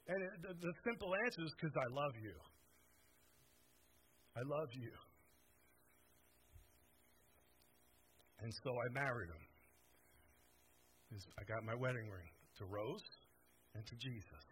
[0.09, 2.37] And it, the, the simple answer is because I love you.
[4.37, 4.93] I love you.
[8.41, 9.45] And so I married him.
[11.39, 13.07] I got my wedding ring to Rose
[13.75, 14.45] and to Jesus.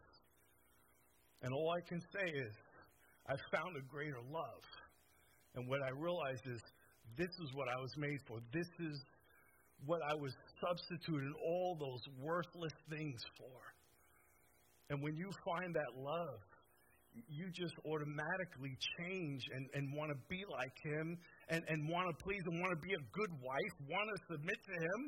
[1.42, 2.54] And all I can say is,
[3.26, 4.64] I found a greater love.
[5.54, 6.62] And what I realized is,
[7.16, 8.38] this is what I was made for.
[8.52, 9.00] This is
[9.86, 13.58] what I was substituted all those worthless things for.
[14.90, 16.40] And when you find that love,
[17.28, 22.24] you just automatically change and, and want to be like him and, and want to
[22.24, 25.00] please and want to be a good wife, want to submit to him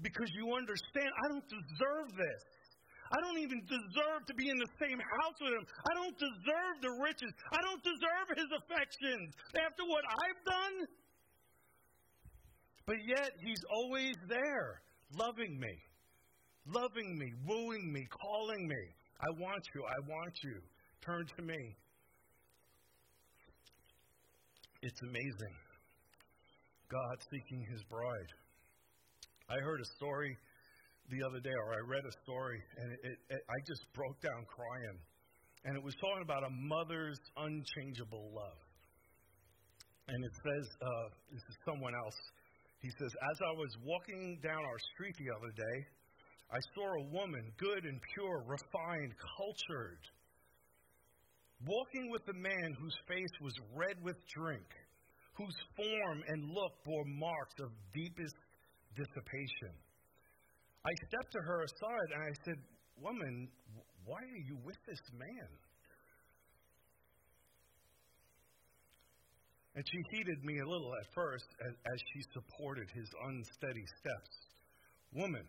[0.00, 2.40] because you understand I don't deserve this.
[3.12, 5.66] I don't even deserve to be in the same house with him.
[5.90, 7.32] I don't deserve the riches.
[7.52, 10.76] I don't deserve his affections after what I've done.
[12.86, 14.82] But yet, he's always there,
[15.14, 15.74] loving me,
[16.66, 18.82] loving me, wooing me, calling me.
[19.20, 19.82] I want you.
[19.82, 20.60] I want you.
[21.04, 21.76] Turn to me.
[24.82, 25.56] It's amazing.
[26.88, 28.32] God seeking his bride.
[29.50, 30.36] I heard a story
[31.10, 34.18] the other day, or I read a story, and it, it, it, I just broke
[34.20, 34.98] down crying.
[35.64, 38.60] And it was talking about a mother's unchangeable love.
[40.08, 42.14] And it says, uh, this is someone else.
[42.78, 45.78] He says, As I was walking down our street the other day,
[46.54, 50.02] I saw a woman, good and pure, refined, cultured,
[51.66, 54.66] walking with a man whose face was red with drink,
[55.34, 58.38] whose form and look bore marks of deepest
[58.94, 59.74] dissipation.
[60.86, 62.58] I stepped to her aside and I said,
[63.02, 63.48] Woman,
[64.06, 65.50] why are you with this man?
[69.74, 74.34] And she heeded me a little at first as, as she supported his unsteady steps.
[75.12, 75.44] Woman,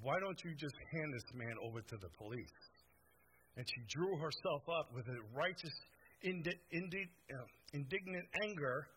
[0.00, 2.58] why don't you just hand this man over to the police?
[3.56, 5.76] And she drew herself up with a righteous,
[6.24, 8.88] indi- indi- uh, indignant anger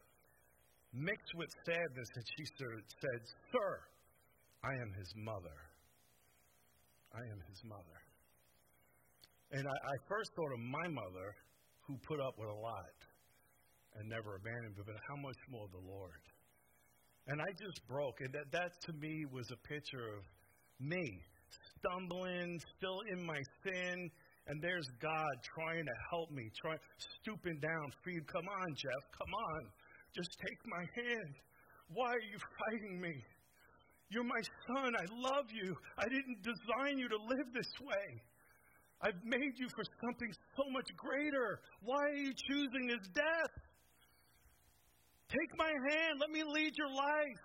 [0.94, 3.22] mixed with sadness, and she said,
[3.52, 3.70] Sir,
[4.64, 5.73] I am his mother.
[7.14, 7.99] I am his mother.
[9.53, 11.30] And I, I first thought of my mother,
[11.86, 12.95] who put up with a lot
[13.99, 16.24] and never abandoned me, but how much more the Lord?
[17.28, 18.20] And I just broke.
[18.22, 20.24] And that, that to me was a picture of
[20.80, 21.05] me
[21.78, 24.09] stumbling, still in my sin,
[24.47, 26.80] and there's God trying to help me, trying
[27.22, 28.22] stooping down you.
[28.28, 29.61] Come on, Jeff, come on.
[30.16, 31.34] Just take my hand.
[31.93, 33.14] Why are you fighting me?
[34.10, 34.93] You're my son.
[34.95, 35.76] I love you.
[35.97, 38.22] I didn't design you to live this way.
[39.01, 41.60] I've made you for something so much greater.
[41.82, 43.54] Why are you choosing this death?
[45.28, 46.20] Take my hand.
[46.22, 47.43] Let me lead your life.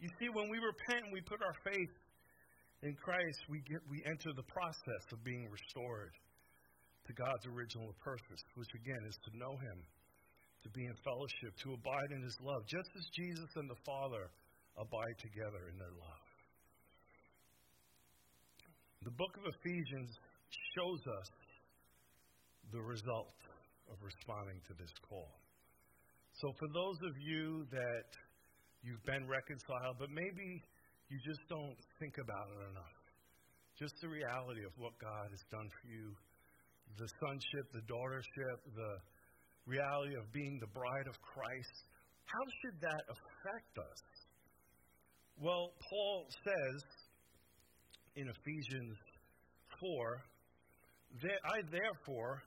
[0.00, 1.94] You see, when we repent and we put our faith
[2.82, 6.10] in Christ, we, get, we enter the process of being restored
[7.06, 9.78] to God's original purpose, which again is to know Him,
[10.62, 14.30] to be in fellowship, to abide in His love, just as Jesus and the Father
[14.78, 16.26] abide together in their love.
[19.02, 20.14] The book of Ephesians
[20.78, 21.28] shows us
[22.70, 23.34] the result
[23.90, 25.28] of responding to this call.
[26.40, 28.08] So, for those of you that
[28.80, 30.62] you've been reconciled, but maybe
[31.10, 32.96] you just don't think about it enough.
[33.76, 36.14] Just the reality of what God has done for you
[36.98, 38.92] the sonship, the daughtership, the
[39.66, 41.84] reality of being the bride of Christ.
[42.24, 44.02] How should that affect us?
[45.40, 46.82] Well, Paul says
[48.16, 48.96] in Ephesians
[49.80, 50.22] 4
[51.22, 52.42] that I, therefore,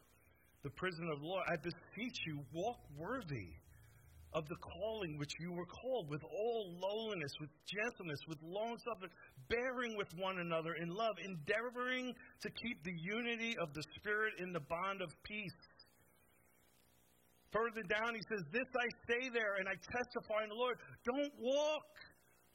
[0.63, 3.53] the prisoner of the Lord, I beseech you, walk worthy
[4.33, 9.11] of the calling which you were called, with all lowliness, with gentleness, with long suffering,
[9.47, 14.51] bearing with one another in love, endeavoring to keep the unity of the Spirit in
[14.51, 15.59] the bond of peace.
[17.55, 20.75] Further down, he says, This I say there, and I testify in the Lord.
[21.07, 21.87] Don't walk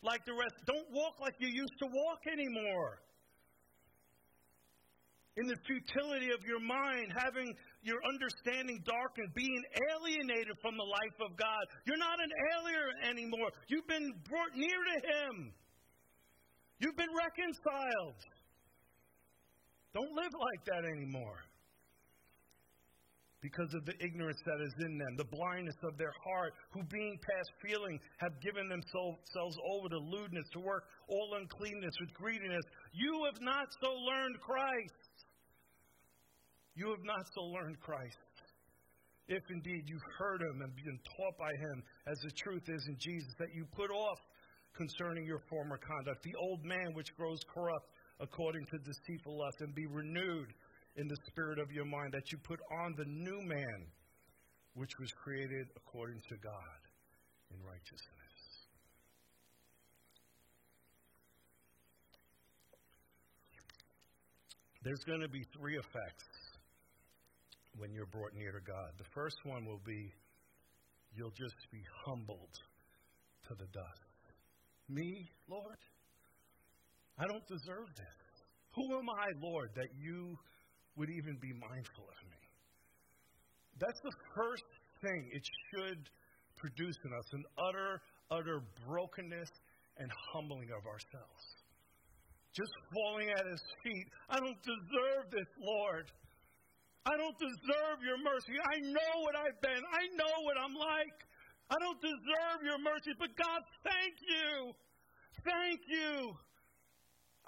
[0.05, 0.61] like the rest.
[0.69, 3.01] Don't walk like you used to walk anymore
[5.41, 7.49] in the futility of your mind, having
[7.81, 11.65] your understanding darkened, being alienated from the life of God.
[11.87, 13.49] You're not an alien anymore.
[13.69, 15.53] You've been brought near to Him,
[16.79, 18.21] you've been reconciled.
[19.95, 21.41] Don't live like that anymore.
[23.41, 27.19] Because of the ignorance that is in them, the blindness of their heart, who being
[27.25, 32.65] past feeling have given themselves over to lewdness, to work all uncleanness with greediness.
[32.93, 35.25] You have not so learned Christ.
[36.75, 38.17] You have not so learned Christ.
[39.29, 42.97] If indeed you've heard him and been taught by him, as the truth is in
[42.99, 44.19] Jesus, that you put off
[44.77, 47.89] concerning your former conduct the old man which grows corrupt
[48.21, 50.53] according to deceitful lust, and be renewed
[50.97, 53.87] in the spirit of your mind, that you put on the new man
[54.75, 56.81] which was created according to God
[57.51, 58.21] in righteousness.
[64.83, 66.25] There's going to be three effects
[67.77, 68.91] when you're brought near to God.
[68.97, 70.13] The first one will be
[71.15, 72.55] you'll just be humbled
[73.49, 74.11] to the dust.
[74.89, 75.79] Me, Lord?
[77.19, 78.21] I don't deserve this.
[78.75, 80.37] Who am I, Lord, that you
[81.01, 82.45] would even be mindful of me?
[83.81, 84.69] That's the first
[85.01, 85.41] thing it
[85.73, 86.05] should
[86.61, 89.49] produce in us an utter, utter brokenness
[89.97, 91.43] and humbling of ourselves.
[92.53, 94.05] Just falling at his feet.
[94.29, 96.05] I don't deserve this, Lord.
[97.09, 98.61] I don't deserve your mercy.
[98.61, 99.81] I know what I've been.
[99.81, 101.17] I know what I'm like.
[101.73, 104.77] I don't deserve your mercy, but God, thank you.
[105.49, 106.37] Thank you.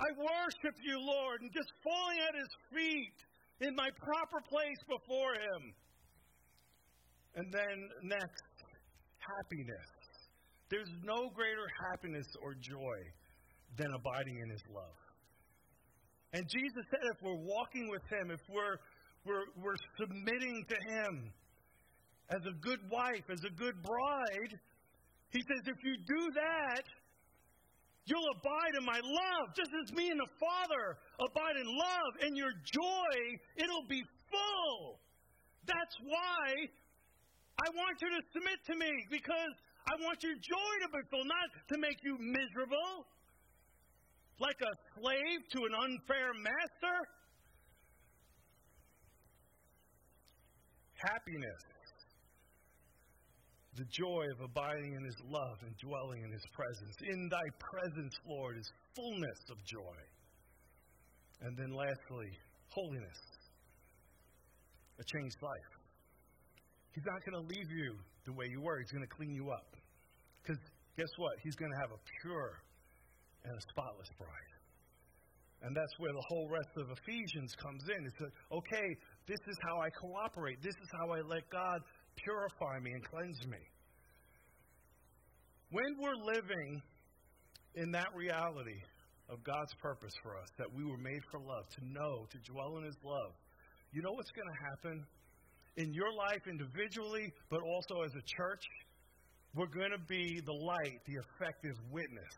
[0.00, 3.18] I worship you, Lord, and just falling at his feet
[3.62, 5.74] in my proper place before him.
[7.34, 8.44] And then next,
[9.18, 9.88] happiness.
[10.68, 12.98] There's no greater happiness or joy
[13.76, 14.98] than abiding in his love.
[16.32, 18.76] And Jesus said if we're walking with him, if we're,
[19.24, 21.32] we're, we're submitting to him
[22.30, 24.52] as a good wife, as a good bride,
[25.30, 26.84] he says if you do that,
[28.04, 32.36] You'll abide in my love, just as me and the Father abide in love, and
[32.36, 33.14] your joy,
[33.56, 34.98] it'll be full.
[35.66, 36.66] That's why
[37.62, 39.54] I want you to submit to me, because
[39.86, 43.06] I want your joy to be full, not to make you miserable,
[44.40, 46.96] like a slave to an unfair master.
[51.06, 51.62] Happiness
[53.74, 56.96] the joy of abiding in his love and dwelling in his presence.
[57.08, 59.98] In thy presence, Lord, is fullness of joy.
[61.40, 62.30] And then lastly,
[62.68, 63.20] holiness,
[65.00, 65.72] a changed life.
[66.92, 67.96] He's not going to leave you
[68.26, 69.74] the way you were, he's going to clean you up.
[70.42, 70.60] Because
[70.96, 71.32] guess what?
[71.42, 72.60] He's going to have a pure
[73.44, 74.52] and a spotless bride.
[75.62, 78.04] And that's where the whole rest of Ephesians comes in.
[78.04, 78.88] It's like, okay,
[79.26, 80.58] this is how I cooperate.
[80.60, 81.78] This is how I let God
[82.16, 83.58] purify me and cleanse me.
[85.70, 86.82] When we're living
[87.74, 88.80] in that reality
[89.30, 92.76] of God's purpose for us, that we were made for love, to know, to dwell
[92.76, 93.32] in His love,
[93.92, 95.06] you know what's going to happen?
[95.76, 98.64] In your life individually, but also as a church,
[99.54, 102.34] we're going to be the light, the effective witness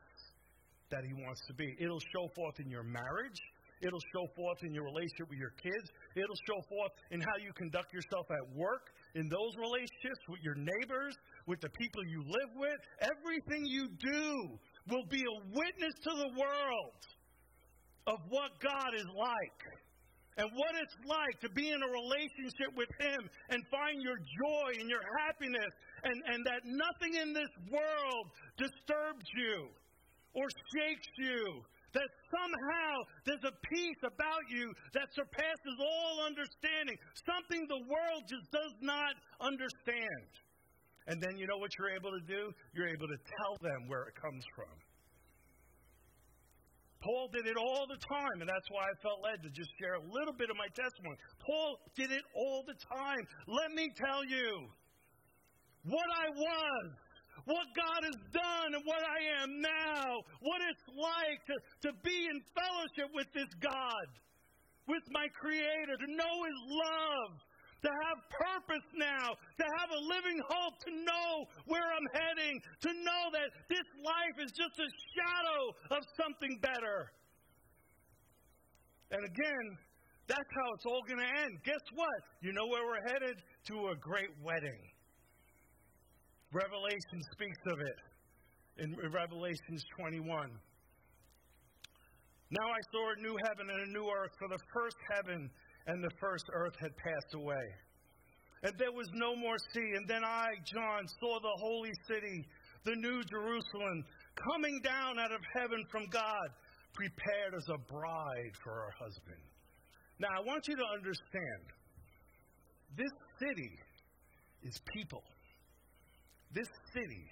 [0.91, 1.67] that He wants to be.
[1.81, 3.41] It'll show forth in your marriage.
[3.83, 5.91] It'll show forth in your relationship with your kids.
[6.15, 10.57] It'll show forth in how you conduct yourself at work, in those relationships with your
[10.57, 12.79] neighbors, with the people you live with.
[13.01, 14.59] Everything you do
[14.91, 17.01] will be a witness to the world
[18.07, 19.61] of what God is like
[20.37, 24.81] and what it's like to be in a relationship with Him and find your joy
[24.81, 25.71] and your happiness,
[26.03, 28.27] and, and that nothing in this world
[28.59, 29.69] disturbs you
[30.35, 31.63] or shakes you
[31.95, 32.93] that somehow
[33.25, 39.15] there's a peace about you that surpasses all understanding, something the world just does not
[39.41, 40.29] understand.
[41.07, 42.51] And then you know what you're able to do?
[42.75, 44.73] You're able to tell them where it comes from.
[47.05, 50.01] Paul did it all the time, and that's why I felt led to just share
[50.01, 51.21] a little bit of my testimony.
[51.45, 53.21] Paul did it all the time.
[53.45, 54.73] Let me tell you
[55.85, 57.04] what I was
[57.45, 61.57] what God has done and what I am now, what it's like to,
[61.89, 64.09] to be in fellowship with this God,
[64.89, 67.33] with my Creator, to know His love,
[67.85, 71.31] to have purpose now, to have a living hope, to know
[71.67, 75.61] where I'm heading, to know that this life is just a shadow
[75.99, 77.13] of something better.
[79.11, 79.67] And again,
[80.27, 81.61] that's how it's all going to end.
[81.65, 82.19] Guess what?
[82.41, 83.37] You know where we're headed?
[83.69, 84.81] To a great wedding.
[86.55, 87.99] Revelation speaks of it
[88.79, 90.23] in Revelations 21.
[92.51, 95.51] Now I saw a new heaven and a new earth, for the first heaven
[95.89, 97.67] and the first earth had passed away.
[98.63, 99.99] And there was no more sea.
[99.99, 102.47] And then I, John, saw the holy city,
[102.85, 104.05] the new Jerusalem,
[104.39, 106.49] coming down out of heaven from God,
[106.95, 109.43] prepared as a bride for her husband.
[110.21, 111.63] Now, I want you to understand
[112.97, 113.11] this
[113.43, 113.75] city
[114.63, 115.25] is people.
[116.55, 117.27] This city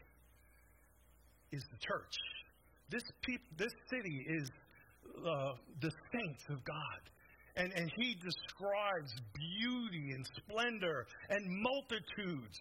[1.52, 2.16] is the church.
[2.90, 4.50] This, peop- this city is
[5.24, 7.00] uh, the saints of God.
[7.54, 12.58] And, and he describes beauty and splendor and multitudes.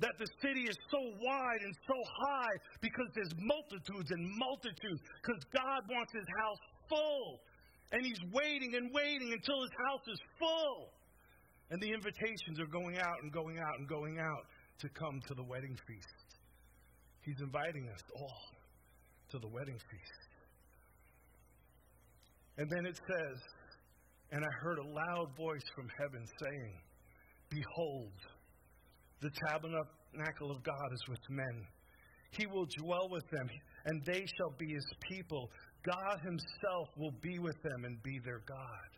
[0.00, 5.00] That the city is so wide and so high because there's multitudes and multitudes.
[5.22, 7.40] Because God wants his house full.
[7.90, 10.92] And he's waiting and waiting until his house is full.
[11.70, 14.44] And the invitations are going out and going out and going out
[14.80, 16.28] to come to the wedding feast.
[17.22, 18.42] He's inviting us all
[19.30, 20.30] to the wedding feast.
[22.58, 23.38] And then it says,
[24.30, 26.72] and I heard a loud voice from heaven saying,
[27.50, 28.12] Behold,
[29.20, 31.66] the tabernacle of God is with men.
[32.30, 33.48] He will dwell with them,
[33.86, 35.50] and they shall be his people.
[35.82, 38.90] God himself will be with them and be their God,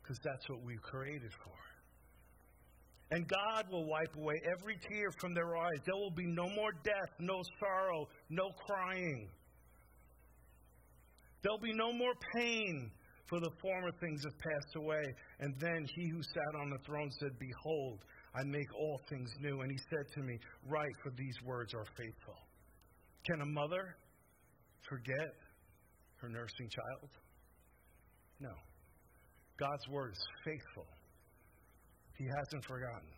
[0.00, 1.71] because that's what we created for.
[3.12, 5.80] And God will wipe away every tear from their eyes.
[5.84, 9.28] There will be no more death, no sorrow, no crying.
[11.42, 12.90] There'll be no more pain,
[13.28, 15.02] for the former things have passed away.
[15.40, 17.98] And then he who sat on the throne said, Behold,
[18.34, 19.60] I make all things new.
[19.60, 22.38] And he said to me, Write, for these words are faithful.
[23.26, 23.94] Can a mother
[24.88, 25.34] forget
[26.16, 27.10] her nursing child?
[28.40, 28.54] No.
[29.58, 30.86] God's word is faithful.
[32.22, 33.10] He hasn't forgotten.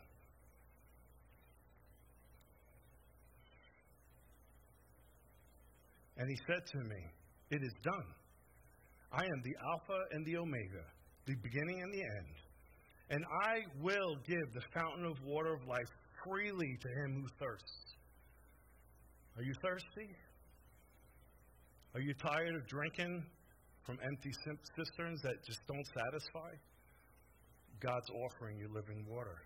[6.16, 6.96] And he said to me,
[7.50, 8.08] It is done.
[9.12, 10.84] I am the Alpha and the Omega,
[11.26, 12.34] the beginning and the end.
[13.10, 15.92] And I will give the fountain of water of life
[16.24, 17.84] freely to him who thirsts.
[19.36, 20.16] Are you thirsty?
[21.94, 23.22] Are you tired of drinking
[23.84, 24.30] from empty
[24.74, 26.56] cisterns that just don't satisfy?
[27.80, 29.36] God's offering you living water.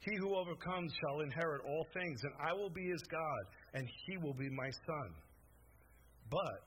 [0.00, 3.44] He who overcomes shall inherit all things, and I will be his God,
[3.74, 5.14] and he will be my son.
[6.28, 6.66] But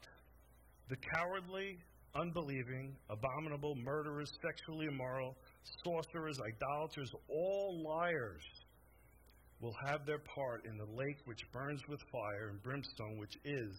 [0.90, 1.78] the cowardly,
[2.16, 5.36] unbelieving, abominable, murderers, sexually immoral,
[5.84, 8.44] sorcerers, idolaters, all liars
[9.60, 13.76] will have their part in the lake which burns with fire and brimstone, which is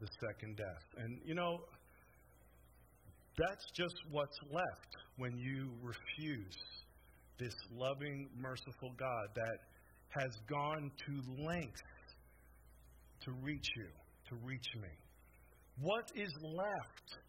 [0.00, 0.84] the second death.
[0.98, 1.58] And you know,
[3.38, 4.92] that's just what's left
[5.22, 6.58] when you refuse
[7.38, 9.58] this loving, merciful God that
[10.08, 11.80] has gone to lengths
[13.22, 13.86] to reach you,
[14.28, 14.88] to reach me.
[15.78, 17.22] What is left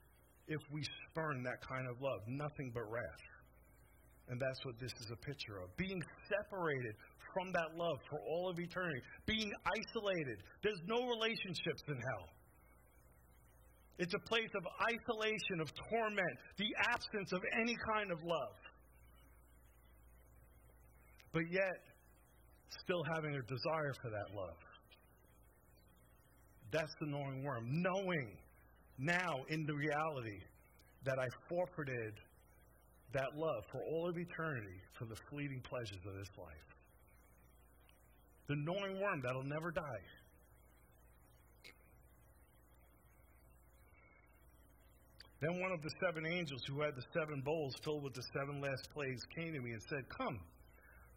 [0.48, 2.22] if we spurn that kind of love?
[2.28, 3.26] Nothing but wrath.
[4.28, 5.70] And that's what this is a picture of.
[5.78, 6.96] Being separated
[7.32, 9.02] from that love for all of eternity.
[9.28, 10.42] Being isolated.
[10.64, 12.26] There's no relationships in hell.
[14.00, 18.58] It's a place of isolation, of torment, the absence of any kind of love.
[21.32, 21.78] But yet,
[22.82, 24.58] still having a desire for that love.
[26.72, 27.68] That's the knowing worm.
[27.70, 28.36] Knowing
[28.98, 30.40] now in the reality
[31.06, 32.14] that I forfeited
[33.14, 36.70] that love for all of eternity for the fleeting pleasures of this life.
[38.48, 40.04] The knowing worm that'll never die.
[45.44, 48.64] Then one of the seven angels who had the seven bowls filled with the seven
[48.64, 50.40] last plagues came to me and said, Come,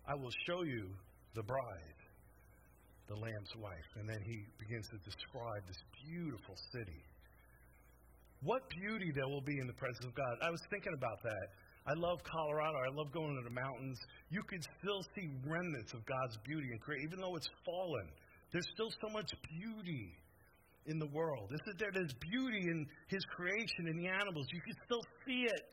[0.03, 0.91] I will show you
[1.39, 2.01] the bride,
[3.07, 3.87] the Lamb's wife.
[3.95, 5.79] And then he begins to describe this
[6.11, 7.07] beautiful city.
[8.43, 10.43] What beauty there will be in the presence of God.
[10.43, 11.47] I was thinking about that.
[11.87, 12.83] I love Colorado.
[12.83, 14.03] I love going to the mountains.
[14.35, 18.11] You can still see remnants of God's beauty and create, even though it's fallen.
[18.51, 20.19] There's still so much beauty
[20.87, 21.51] in the world.
[21.53, 24.47] Is there, there's beauty in his creation in the animals.
[24.53, 25.73] You can still see it.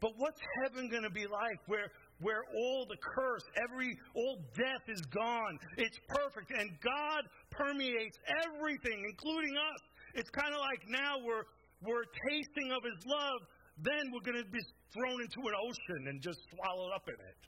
[0.00, 4.84] But what's heaven going to be like where where all the curse, every all death
[4.86, 5.58] is gone?
[5.76, 9.80] It's perfect and God permeates everything including us.
[10.14, 11.46] It's kind of like now we're
[11.82, 13.40] we're tasting of his love,
[13.82, 14.62] then we're going to be
[14.92, 17.38] thrown into an ocean and just swallowed up in it.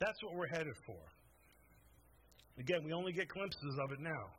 [0.00, 0.98] That's what we're headed for.
[2.58, 4.34] Again, we only get glimpses of it now.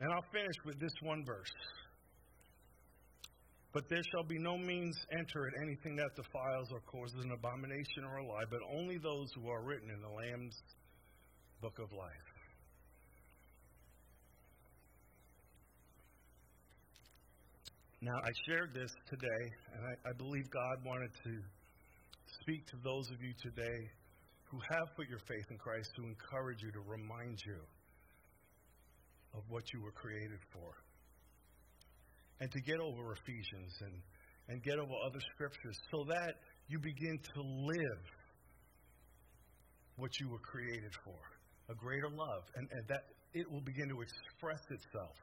[0.00, 1.52] And I'll finish with this one verse.
[3.72, 8.04] But there shall be no means enter at anything that defiles or causes an abomination
[8.06, 10.54] or a lie, but only those who are written in the Lamb's
[11.60, 12.28] book of life.
[18.00, 21.32] Now, I shared this today, and I, I believe God wanted to
[22.42, 23.88] speak to those of you today
[24.44, 27.58] who have put your faith in Christ to encourage you, to remind you
[29.34, 30.72] of what you were created for.
[32.40, 33.94] and to get over Ephesians and,
[34.48, 36.34] and get over other scriptures so that
[36.68, 38.04] you begin to live
[39.96, 41.18] what you were created for
[41.70, 42.42] a greater love.
[42.56, 45.16] And, and that it will begin to express itself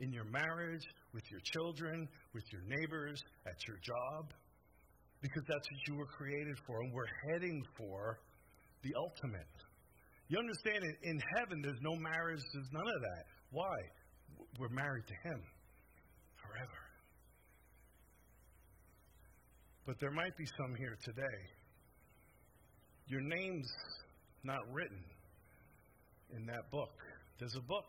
[0.00, 4.32] in your marriage, with your children, with your neighbors, at your job,
[5.22, 8.18] because that's what you were created for, and we're heading for
[8.82, 9.53] the ultimate.
[10.28, 13.24] You understand, in heaven, there's no marriage, there's none of that.
[13.50, 13.76] Why?
[14.58, 15.42] We're married to Him
[16.40, 16.80] forever.
[19.86, 21.40] But there might be some here today.
[23.06, 23.70] Your name's
[24.42, 25.04] not written
[26.34, 26.94] in that book.
[27.38, 27.84] There's a book.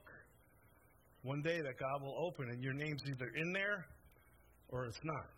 [1.24, 3.86] One day that God will open, and your name's either in there
[4.70, 5.30] or it's not.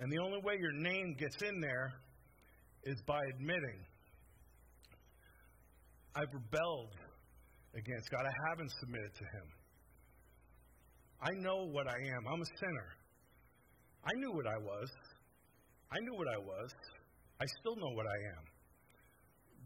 [0.00, 1.92] And the only way your name gets in there
[2.84, 3.80] is by admitting,
[6.18, 6.98] I've rebelled
[7.78, 8.26] against God.
[8.26, 9.46] I haven't submitted to Him.
[11.22, 12.26] I know what I am.
[12.26, 12.88] I'm a sinner.
[14.02, 14.90] I knew what I was.
[15.94, 16.70] I knew what I was.
[17.38, 18.44] I still know what I am.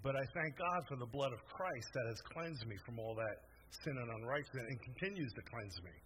[0.04, 3.14] But I thank God for the blood of Christ that has cleansed me from all
[3.16, 3.36] that
[3.84, 5.96] sin and unrighteousness and continues to cleanse me.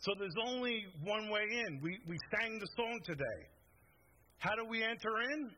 [0.00, 1.80] So there's only one way in.
[1.82, 3.40] We, we sang the song today.
[4.38, 5.50] How do we enter in?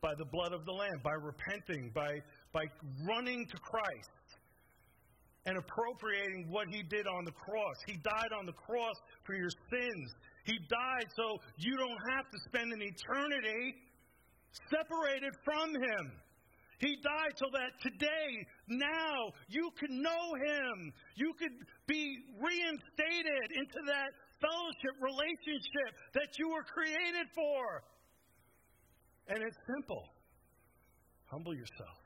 [0.00, 2.08] By the blood of the Lamb, by repenting, by,
[2.52, 2.64] by
[3.06, 4.10] running to Christ
[5.46, 7.76] and appropriating what He did on the cross.
[7.86, 10.14] He died on the cross for your sins.
[10.44, 13.74] He died so you don't have to spend an eternity
[14.70, 16.12] separated from Him.
[16.78, 20.92] He died so that today, now, you can know Him.
[21.16, 27.82] You could be reinstated into that fellowship relationship that you were created for.
[29.28, 30.08] And it's simple
[31.30, 31.97] humble yourself.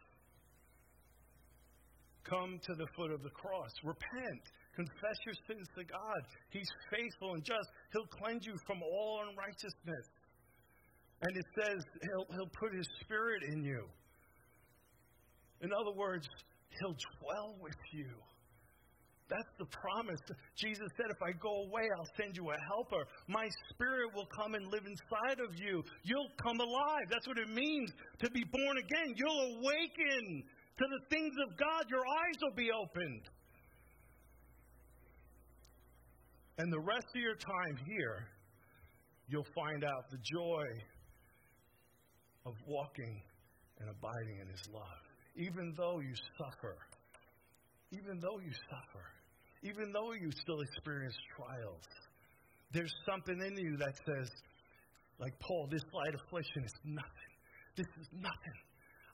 [2.28, 3.72] Come to the foot of the cross.
[3.84, 4.44] Repent.
[4.74, 6.20] Confess your sins to God.
[6.50, 7.68] He's faithful and just.
[7.92, 10.06] He'll cleanse you from all unrighteousness.
[11.22, 13.84] And it says he'll, he'll put his spirit in you.
[15.60, 16.26] In other words,
[16.80, 18.08] He'll dwell with you.
[19.28, 20.20] That's the promise.
[20.56, 23.08] Jesus said, If I go away, I'll send you a helper.
[23.28, 25.82] My spirit will come and live inside of you.
[26.04, 27.08] You'll come alive.
[27.08, 29.16] That's what it means to be born again.
[29.16, 30.44] You'll awaken
[30.78, 31.84] to the things of God.
[31.90, 33.28] Your eyes will be opened.
[36.58, 38.26] And the rest of your time here,
[39.28, 40.66] you'll find out the joy
[42.46, 43.22] of walking
[43.80, 45.02] and abiding in His love
[45.36, 46.76] even though you suffer,
[47.90, 49.04] even though you suffer,
[49.62, 51.84] even though you still experience trials,
[52.72, 54.28] there's something in you that says,
[55.18, 57.32] like Paul, this light affliction is nothing.
[57.76, 58.58] This is nothing.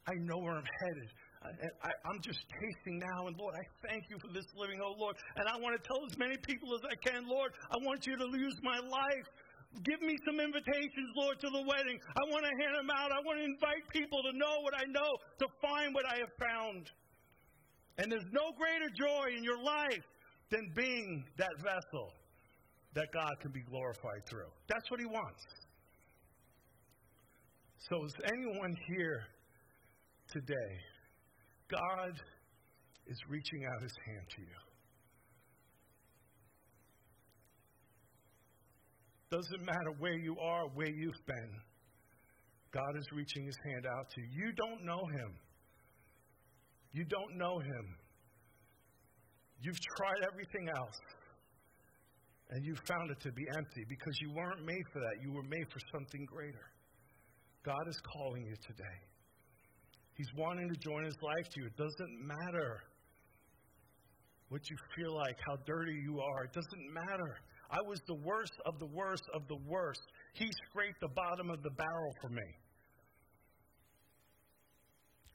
[0.06, 1.10] I know where I'm headed.
[1.38, 5.16] I, am just tasting now, and Lord, I thank you for this living, oh Lord.
[5.36, 8.16] And I want to tell as many people as I can, Lord, I want you
[8.16, 9.26] to use my life
[9.84, 12.00] Give me some invitations, Lord, to the wedding.
[12.16, 13.12] I want to hand them out.
[13.12, 16.32] I want to invite people to know what I know, to find what I have
[16.40, 16.90] found.
[17.98, 20.04] And there's no greater joy in your life
[20.50, 22.12] than being that vessel
[22.94, 24.50] that God can be glorified through.
[24.68, 25.44] That's what He wants.
[27.90, 29.22] So, is anyone here
[30.32, 30.72] today?
[31.70, 32.12] God
[33.06, 34.58] is reaching out His hand to you.
[39.30, 41.50] Doesn't matter where you are, where you've been.
[42.72, 44.28] God is reaching his hand out to you.
[44.46, 45.32] You don't know him.
[46.92, 47.96] You don't know him.
[49.60, 50.98] You've tried everything else.
[52.50, 55.20] And you found it to be empty because you weren't made for that.
[55.22, 56.64] You were made for something greater.
[57.64, 58.98] God is calling you today.
[60.18, 61.66] He's wanting to join his life to you.
[61.66, 62.82] It doesn't matter
[64.48, 66.44] what you feel like, how dirty you are.
[66.44, 67.38] It doesn't matter.
[67.70, 70.02] I was the worst of the worst of the worst.
[70.34, 72.48] He scraped the bottom of the barrel for me.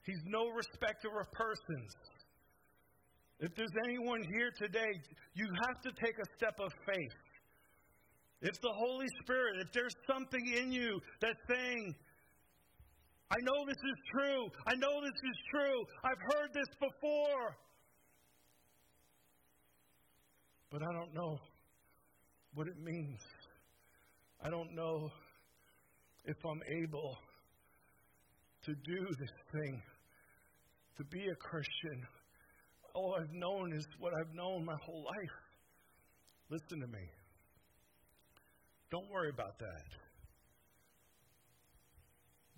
[0.04, 1.92] He's no respecter of persons.
[3.40, 4.92] If there's anyone here today,
[5.34, 7.18] you have to take a step of faith.
[8.42, 9.62] It's the Holy Spirit.
[9.62, 11.96] If there's something in you that's saying,
[13.32, 14.48] I know this is true.
[14.68, 15.80] I know this is true.
[16.04, 17.58] I've heard this before.
[20.72, 21.40] But I don't know
[22.54, 23.20] what it means.
[24.44, 25.10] I don't know
[26.26, 27.18] if I'm able
[28.66, 29.82] to do this thing,
[30.98, 32.08] to be a Christian.
[32.96, 35.36] All I've known is what I've known my whole life.
[36.50, 37.04] Listen to me.
[38.92, 40.03] Don't worry about that.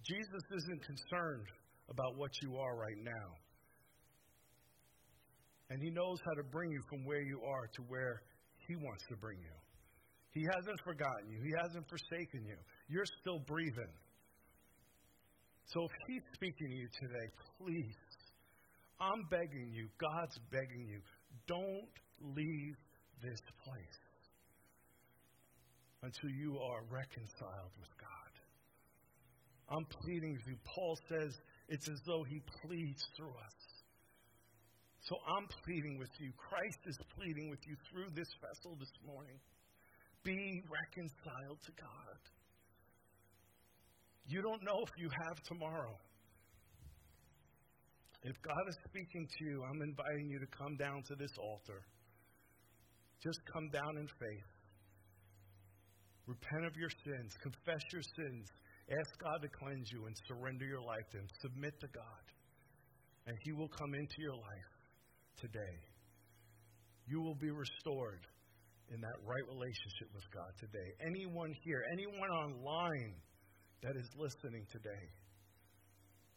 [0.05, 1.47] Jesus isn't concerned
[1.89, 3.29] about what you are right now.
[5.69, 8.21] And He knows how to bring you from where you are to where
[8.67, 9.57] He wants to bring you.
[10.31, 11.41] He hasn't forgotten you.
[11.41, 12.57] He hasn't forsaken you.
[12.87, 13.93] You're still breathing.
[15.73, 17.27] So if He's speaking to you today,
[17.57, 17.97] please,
[19.01, 21.01] I'm begging you, God's begging you,
[21.47, 21.89] don't
[22.21, 22.75] leave
[23.23, 23.99] this place
[26.03, 28.24] until you are reconciled with God.
[29.69, 30.57] I'm pleading with you.
[30.63, 31.33] Paul says
[31.69, 33.57] it's as though he pleads through us.
[35.01, 36.31] So I'm pleading with you.
[36.37, 39.37] Christ is pleading with you through this vessel this morning.
[40.23, 42.19] Be reconciled to God.
[44.27, 45.93] You don't know if you have tomorrow.
[48.23, 51.85] If God is speaking to you, I'm inviting you to come down to this altar.
[53.21, 54.49] Just come down in faith.
[56.25, 58.49] Repent of your sins, confess your sins,
[58.91, 61.27] ask God to cleanse you, and surrender your life to Him.
[61.41, 62.25] Submit to God,
[63.27, 64.71] and He will come into your life
[65.37, 65.77] today.
[67.07, 68.25] You will be restored
[68.93, 70.93] in that right relationship with God today.
[71.05, 73.13] Anyone here, anyone online
[73.81, 75.09] that is listening today,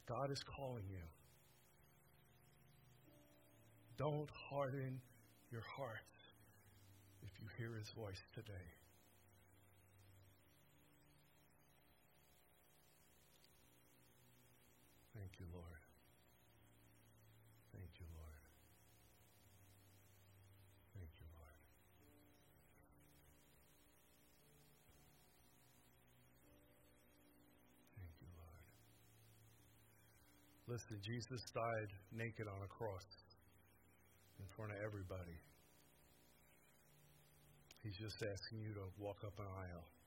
[0.08, 1.04] God is calling you.
[3.98, 5.00] Don't harden
[5.50, 6.18] your hearts
[7.22, 8.77] if you hear his voice today.
[30.78, 33.02] Listen, Jesus died naked on a cross
[34.38, 35.34] in front of everybody.
[37.82, 39.97] He's just asking you to walk up an aisle.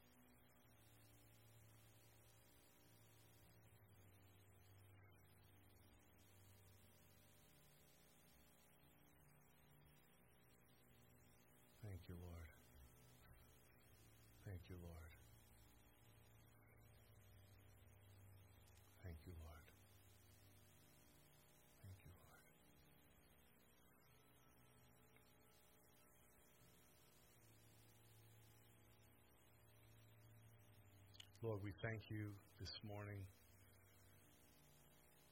[31.41, 32.29] Lord, we thank you
[32.59, 33.17] this morning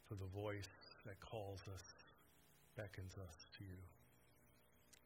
[0.09, 0.73] for the voice
[1.05, 1.85] that calls us,
[2.73, 3.77] beckons us to you.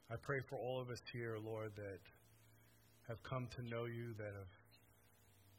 [0.07, 1.99] I pray for all of us here, Lord, that
[3.11, 4.53] have come to know you, that have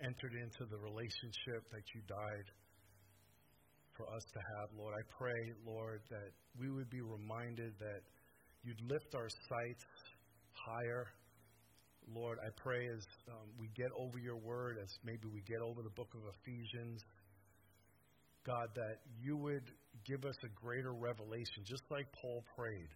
[0.00, 2.48] entered into the relationship that you died
[4.00, 4.96] for us to have, Lord.
[4.96, 8.00] I pray, Lord, that we would be reminded that
[8.64, 9.84] you'd lift our sights
[10.56, 11.04] higher.
[12.12, 15.82] Lord, I pray as um, we get over your word, as maybe we get over
[15.82, 17.00] the book of Ephesians,
[18.44, 19.64] God, that you would
[20.06, 22.92] give us a greater revelation, just like Paul prayed,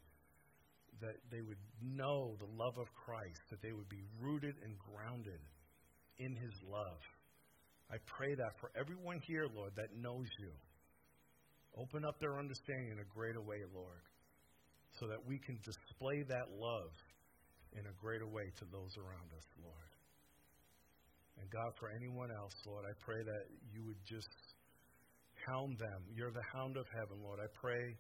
[1.01, 5.41] that they would know the love of Christ, that they would be rooted and grounded
[6.19, 7.01] in his love.
[7.91, 10.53] I pray that for everyone here, Lord, that knows you.
[11.79, 14.05] Open up their understanding in a greater way, Lord,
[15.01, 16.91] so that we can display that love
[17.77, 19.91] in a greater way to those around us, Lord.
[21.41, 24.29] And God, for anyone else, Lord, I pray that you would just
[25.47, 26.03] hound them.
[26.15, 27.39] You're the hound of heaven, Lord.
[27.39, 27.95] I pray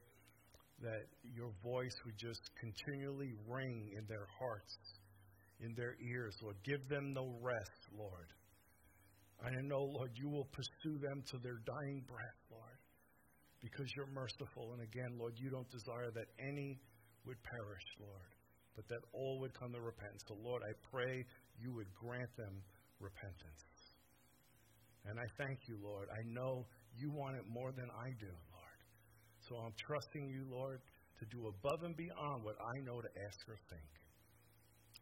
[0.83, 4.75] that your voice would just continually ring in their hearts,
[5.61, 6.57] in their ears, Lord.
[6.65, 8.31] Give them no rest, Lord.
[9.39, 12.79] I know, Lord, you will pursue them to their dying breath, Lord,
[13.63, 14.75] because you're merciful.
[14.75, 16.81] And again, Lord, you don't desire that any
[17.25, 18.38] would perish, Lord
[18.79, 20.23] but that all would come to repentance.
[20.29, 21.27] So, Lord, I pray
[21.59, 22.63] you would grant them
[23.03, 23.67] repentance.
[25.11, 26.07] And I thank you, Lord.
[26.15, 26.63] I know
[26.95, 28.79] you want it more than I do, Lord.
[29.49, 30.79] So I'm trusting you, Lord,
[31.19, 33.91] to do above and beyond what I know to ask or think.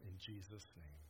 [0.01, 1.06] In Jesus' name.